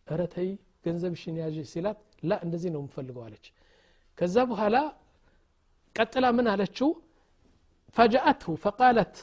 እረተይ 0.07 0.51
ገንዘብ 0.87 1.15
ሽን 1.23 1.37
ያዥ 1.43 1.57
ሲላት 1.73 1.99
ላ 2.31 2.39
እንደዚህ 2.47 2.71
ነው 2.77 2.83
ምፈልገው 2.87 3.23
አለች 3.27 3.47
ከዛ 4.19 4.37
በኋላ 4.51 4.77
ቀጥላ 5.97 6.27
ምን 6.39 6.47
አለችው 6.53 6.89
ፈጃአትሁ 7.97 8.53
ፈቃለት 8.65 9.17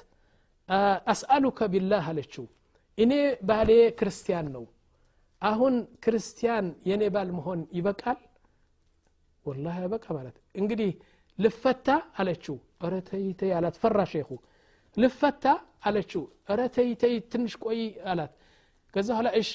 አስአሉከ 1.12 1.60
ቢላህ 1.74 2.06
አለችው። 2.12 2.46
እኔ 2.98 3.14
ባሌ 3.50 3.70
ክርስቲያን 4.00 4.48
ነው። 4.56 4.66
አሁን 5.42 5.76
ክርስቲያን 6.04 6.66
የኔ 6.90 7.04
ባል 7.16 7.30
መሆን 7.38 7.60
ይበቃል? 7.78 8.18
ወላ 9.46 9.66
ያበቃ 9.78 10.06
ማለት። 10.18 10.36
እንግዲህ 10.60 10.92
ልፈታ 11.40 11.88
አለችው። 12.20 12.56
ረ 12.86 12.96
ተይተይ 13.10 13.52
አላት። 13.58 13.76
ፈራ 13.84 14.00
ሼኹ። 14.12 14.30
ልፈታ 14.98 15.46
አለችው። 15.88 16.24
ረ 16.52 16.62
ተይተይ 16.76 17.16
ትንሽ 17.32 17.54
ቆይ 17.64 17.82
አላት። 18.12 18.32
ከዛ 18.94 19.10
በኋላ 19.12 19.30
እሺ 19.42 19.52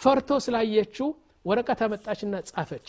ፈርቶ 0.00 0.30
ስላየችው 0.44 1.08
ወረቀት 1.44 1.80
አመጣችና 1.84 2.34
ጻፈች። 2.50 2.88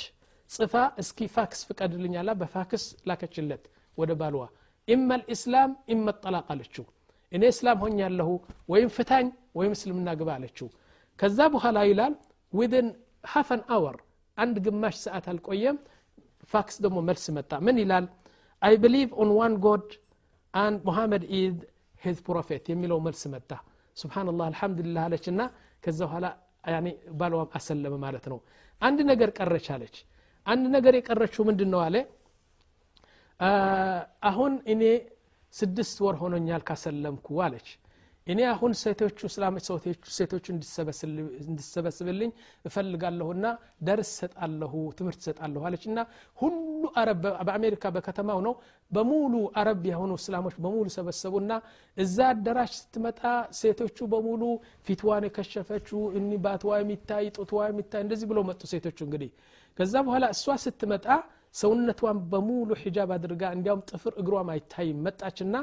ጽፋ 0.49 0.73
እስኪ 1.01 1.19
ፋክስ 1.33 1.59
ፍቀድልኝ 1.67 2.13
አላ 2.21 2.31
በፋክስ 2.39 2.83
ላከችለት 3.09 3.63
ወደ 3.97 4.11
ባልዋ 4.19 4.43
ኢማ 4.87 5.09
ልእስላም 5.21 5.71
ኢማ 5.93 6.05
ጠላቅ 6.23 6.45
አለችው 6.53 6.85
እኔ 7.32 7.44
እስላም 7.52 7.78
ሆኛለሁ 7.84 8.28
ወይም 8.72 8.90
ፍታኝ 8.96 9.26
ወይም 9.58 9.72
እስልምና 9.76 10.08
ግባ 10.20 10.28
አለችው 10.36 10.68
ከዛ 11.18 11.38
በኋላ 11.54 11.78
ይላል 11.90 12.14
ዊድን 12.52 12.88
ሃፈን 13.32 13.62
አወር 13.76 13.96
አንድ 14.38 14.56
ግማሽ 14.66 14.96
ሰዓት 15.04 15.26
አልቆየም 15.32 15.76
ፋክስ 16.50 16.76
ደግሞ 16.84 16.98
መልስ 17.08 17.24
መጣ 17.36 17.52
ምን 17.66 17.76
ይላል 17.82 18.04
አይ 18.62 18.74
ብሊቭ 18.82 19.08
ኦን 19.22 19.30
ዋን 19.38 19.54
ጎድ 19.64 19.88
አንድ 20.54 20.78
ሙሐመድ 20.88 21.24
ኢድ 21.38 21.58
ሂዝ 22.02 22.18
ፕሮፌት 22.28 22.64
የሚለው 22.72 22.98
መልስ 23.06 23.22
መጣ 23.34 23.50
ስብናላህ 23.96 24.44
አልሐምዱሊላህ 24.50 25.02
አለች 25.08 25.24
እና 25.32 25.40
ከዛ 25.84 26.00
በኋላ 26.08 26.26
ባልዋም 27.20 27.50
አሰለመ 27.58 27.94
ማለት 28.04 28.24
ነው 28.32 28.38
አንድ 28.82 28.98
ነገር 29.10 29.30
ቀረች 29.38 29.66
አለች 29.74 29.96
አንድ 30.46 30.64
ነገር 30.76 30.94
የቀረችው 30.98 31.42
ምንድን 31.48 31.70
ነው 31.74 31.80
አለ 31.86 31.96
አሁን 34.30 34.52
እኔ 34.74 34.82
ስድስት 35.53 35.97
ወር 36.05 36.15
ሆኖኛል 36.21 36.61
ካሰለምኩ 36.67 37.27
አለች። 37.45 37.69
እኔ 38.27 38.39
አሁን 38.49 38.71
ሴቶቹ 38.81 39.19
እስላሞች 39.29 39.65
ሴቶቹ 40.17 40.45
እንዲሰበስብልኝ 41.47 42.31
እፈልጋለሁና 42.65 43.45
ደርስ 43.87 44.09
ሰጣለሁ 44.19 44.73
ትምህርት 44.97 45.21
ሰጣለሁ 45.27 45.61
አለች። 45.67 45.83
እና 45.89 45.99
ሁሉ 46.37 46.57
አረብ 47.01 47.23
በአሜሪካ 47.47 47.83
በከተማው 47.95 48.39
ነው 48.47 48.53
በሙሉ 48.91 49.33
አረብ 49.61 49.81
የሆኑ 49.89 50.11
እስላሞች 50.21 50.55
በሙሉ 50.63 50.85
ሰበሰቡና 50.97 51.51
እዛ 51.97 52.17
አዳራሽ 52.31 52.71
ስትመጣ 52.79 53.21
ሴቶቹ 53.59 54.07
በሙሉ 54.13 54.43
ፊትዋን 54.87 55.27
የከሸፈችው 55.27 56.01
እኒ 56.19 56.31
ባትዋ 56.45 56.79
የሚታይ 56.81 57.27
ጡትዋ 57.37 57.61
የሚታይ 57.71 58.03
እንደዚህ 58.05 58.29
ብሎ 58.33 58.41
መጡ 58.49 58.61
ሴቶቹ 58.73 58.99
እንግዲህ። 59.07 59.31
ከዛ 59.77 59.95
በኋላ 60.07 60.25
እሷ 60.35 60.55
ስትመጣ 60.63 61.07
ሰውነቷን 61.60 62.18
በሙሉ 62.30 62.68
ሒጃብ 62.82 63.10
አድርጋ 63.16 63.42
እንዲያውም 63.56 63.82
ጥፍር 63.90 64.12
እግሯም 64.22 64.48
አይታይም 64.54 64.98
መጣችና 65.06 65.54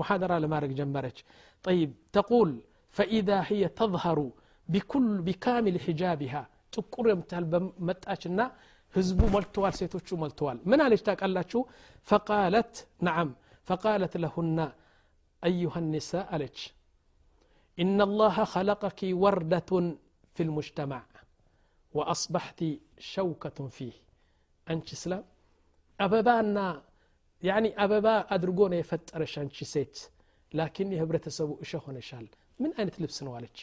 ሙሓደራ 0.00 0.32
ለማድረግ 0.44 0.72
ጀመረች 0.80 1.18
طيب 1.64 1.90
تقول 2.16 2.50
فإذا 2.96 3.38
هي 3.50 3.62
تظهر 3.80 4.18
بكل 4.68 5.08
بكامل 5.26 5.74
حجابها 5.84 6.42
ጥቁር 6.74 7.06
የምታህል 7.10 7.44
መጣችና 7.88 8.40
ህዝቡ 8.94 9.20
ሞልተዋል 9.34 9.74
ሴቶቹ 9.80 10.08
ሞልተዋል 10.22 10.58
ምን 10.70 10.80
አለች 10.84 11.02
ታውቃላችሁ 11.08 11.60
ፈቃለት 12.08 12.74
ነዓም 13.06 13.30
ፈቃለት 13.68 14.14
ለሁና 14.24 14.58
أيها 15.42 15.78
النساء 15.84 16.26
አለች 16.34 16.58
إن 17.78 17.98
الله 18.08 18.36
خلقك 18.54 19.00
وردة 19.22 19.70
في 20.36 20.42
المجتمع 20.46 21.00
وأصبحت 21.94 22.60
شوكة 23.14 23.58
فيه 23.76 23.94
አንቺ 24.66 24.88
እስላም 24.98 25.22
አበባና 25.99 26.57
ያኒ 27.43 27.65
አበባ 27.83 28.07
አድርጎ 28.35 28.59
ነው 28.71 28.77
የፈጠረሽ 28.79 29.33
አንቺ 29.41 29.57
ሴት። 29.71 29.95
ላኪን 30.51 30.89
የህብረተሰቡ 30.95 31.49
እሸ 31.63 31.71
ሆነሻል። 31.85 32.27
ምን 32.59 32.71
አይነት 32.77 32.95
ልብስ 33.03 33.17
ነው 33.25 33.33
አለች። 33.37 33.57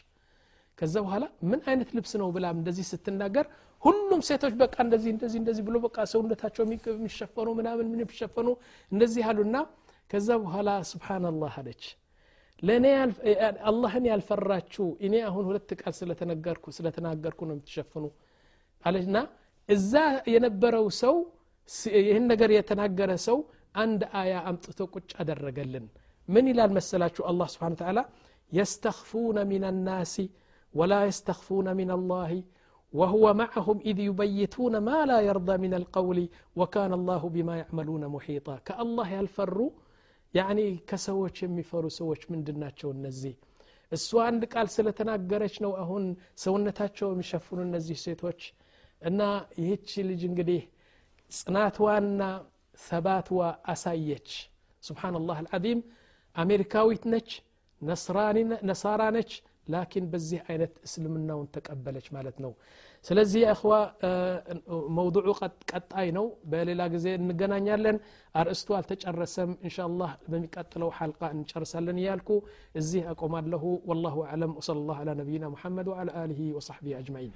ከዛ 0.79 0.95
በኋላ 1.05 1.25
ምን 1.51 1.61
አይነት 1.71 1.91
ልብስ 1.97 2.13
ነው 2.21 2.29
ብላም 2.37 2.57
እንደዚህ 2.61 2.85
ስትናገር 2.91 3.47
ሁሉም 3.83 4.21
ሴቶች 4.29 4.55
በቃ 4.63 4.77
እንደዚህ 4.85 5.11
እንደዚህ 5.15 5.39
እንደዚህ 5.43 5.63
ብሎ 5.67 5.77
በቃ 5.85 5.97
ሰውነታቸው 6.13 6.63
የሚሸፈኑ 6.93 7.49
ምናምን 7.59 7.87
ምን 7.93 8.01
የሚሸፈኑ 8.03 8.49
እንደዚህ 8.93 9.25
አሉና 9.31 9.57
ከዛ 10.11 10.29
በኋላ 10.43 10.71
ስብሓናላህ 10.91 11.55
አለች። 11.61 11.85
ለእኔ 12.63 12.87
አላህን 13.71 14.05
ያልፈራችሁ 14.11 14.87
እኔ 15.07 15.15
አሁን 15.29 15.45
ሁለት 15.49 15.71
ቃል 15.81 15.95
ስለተነገርኩ 16.01 16.67
ስለተናገርኩ 16.77 17.41
ነው 17.49 17.55
የምትሸፍኑ 17.57 18.05
አለና 18.85 19.17
እዛ 19.69 19.93
የነበረው 20.35 20.87
ሰው 21.03 21.17
ይህን 22.07 22.25
ነገር 22.33 22.51
የተናገረ 22.59 23.11
ሰው 23.27 23.39
አንድ 23.83 24.01
አያ 24.21 24.33
አምጥቶ 24.49 24.81
ቁጭ 24.95 25.11
አደረገልን። 25.23 25.87
ምን 26.29 26.47
ይላል 26.51 26.71
መሰላችሁ? 26.79 27.23
አላህ 27.31 27.49
ስብን 27.55 27.75
ተላ 27.81 27.99
የስተፉነ 28.59 29.39
ምን 29.53 29.65
ናሲ 29.89 30.17
ወላ 30.75 30.93
የስተፉነ 31.09 31.69
ምን 31.81 31.91
ላህ 32.11 32.31
وهو 32.95 33.25
معهم 33.43 33.79
إذ 33.91 33.99
يبيتون 34.09 34.75
ما 34.89 34.99
لا 35.11 35.19
يرضى 35.29 35.57
من 35.65 35.73
القول 35.81 36.19
وكان 36.61 36.93
الله 36.99 37.23
بما 37.35 37.55
يعملون 37.63 38.03
محيطا 38.17 38.55
كالله 38.69 39.07
يالفر 39.17 39.59
يعني 40.39 40.67
كسوش 40.89 41.37
يمفر 41.45 41.85
سوش 41.99 42.21
من 42.31 42.41
دناتش 42.49 42.81
النزي 42.95 43.35
السوء 43.95 44.23
عندك 44.31 44.51
قال 44.57 44.67
سلتنا 44.77 45.15
قرش 45.31 45.55
نو 45.65 45.73
أهون 45.83 46.05
سونا 46.43 46.71
تاتشو 46.79 47.09
مشافون 47.21 47.59
النزي 47.67 47.95
سيتوش 48.05 48.41
أنا 49.09 49.29
يهيتش 49.63 49.93
اللي 50.03 50.15
جنقليه 50.23 50.65
ጽናትዋና 51.31 52.23
ثبات 52.89 53.29
أسايج 53.75 54.29
سبحان 54.89 55.15
الله 55.21 55.37
العظيم 55.45 55.79
أمريكا 56.43 56.81
ويتنج 56.89 57.29
نصراني 57.89 58.43
نصارانج 58.71 59.31
لكن 59.75 60.03
بزي 60.13 60.39
أين 60.51 60.63
تسلمنا 60.85 61.35
وانتقبلج 61.35 62.07
مالتنا 62.13 62.53
سلزي 63.09 63.41
يا 63.41 63.53
أخوة 63.57 63.79
موضوع 64.99 65.25
قد 65.41 65.53
قد 65.73 65.83
أينو 66.01 66.25
بالي 66.51 66.75
لاقزي 66.75 67.17
نقنا 67.29 67.59
نيالن 67.59 67.97
ار 68.37 68.47
استوال 68.51 68.85
أرستو 68.91 69.11
الرسم 69.11 69.51
إن 69.67 69.71
شاء 69.77 69.87
الله 69.91 70.11
بمي 70.29 70.47
قتلو 70.57 70.91
حلقة 70.99 71.27
إن 71.31 71.47
شاء 71.51 71.59
رسالن 71.63 71.95
نيالكو 71.99 72.37
إزي 72.79 73.01
أقومان 73.13 73.45
له 73.53 73.65
والله 73.89 74.15
أعلم 74.29 74.51
وصلى 74.59 74.79
الله 74.83 74.97
على 75.03 75.13
نبينا 75.21 75.47
محمد 75.55 75.87
وعلى 75.89 76.11
آله 76.25 76.41
وصحبه 76.57 76.93
أجمعين 77.03 77.33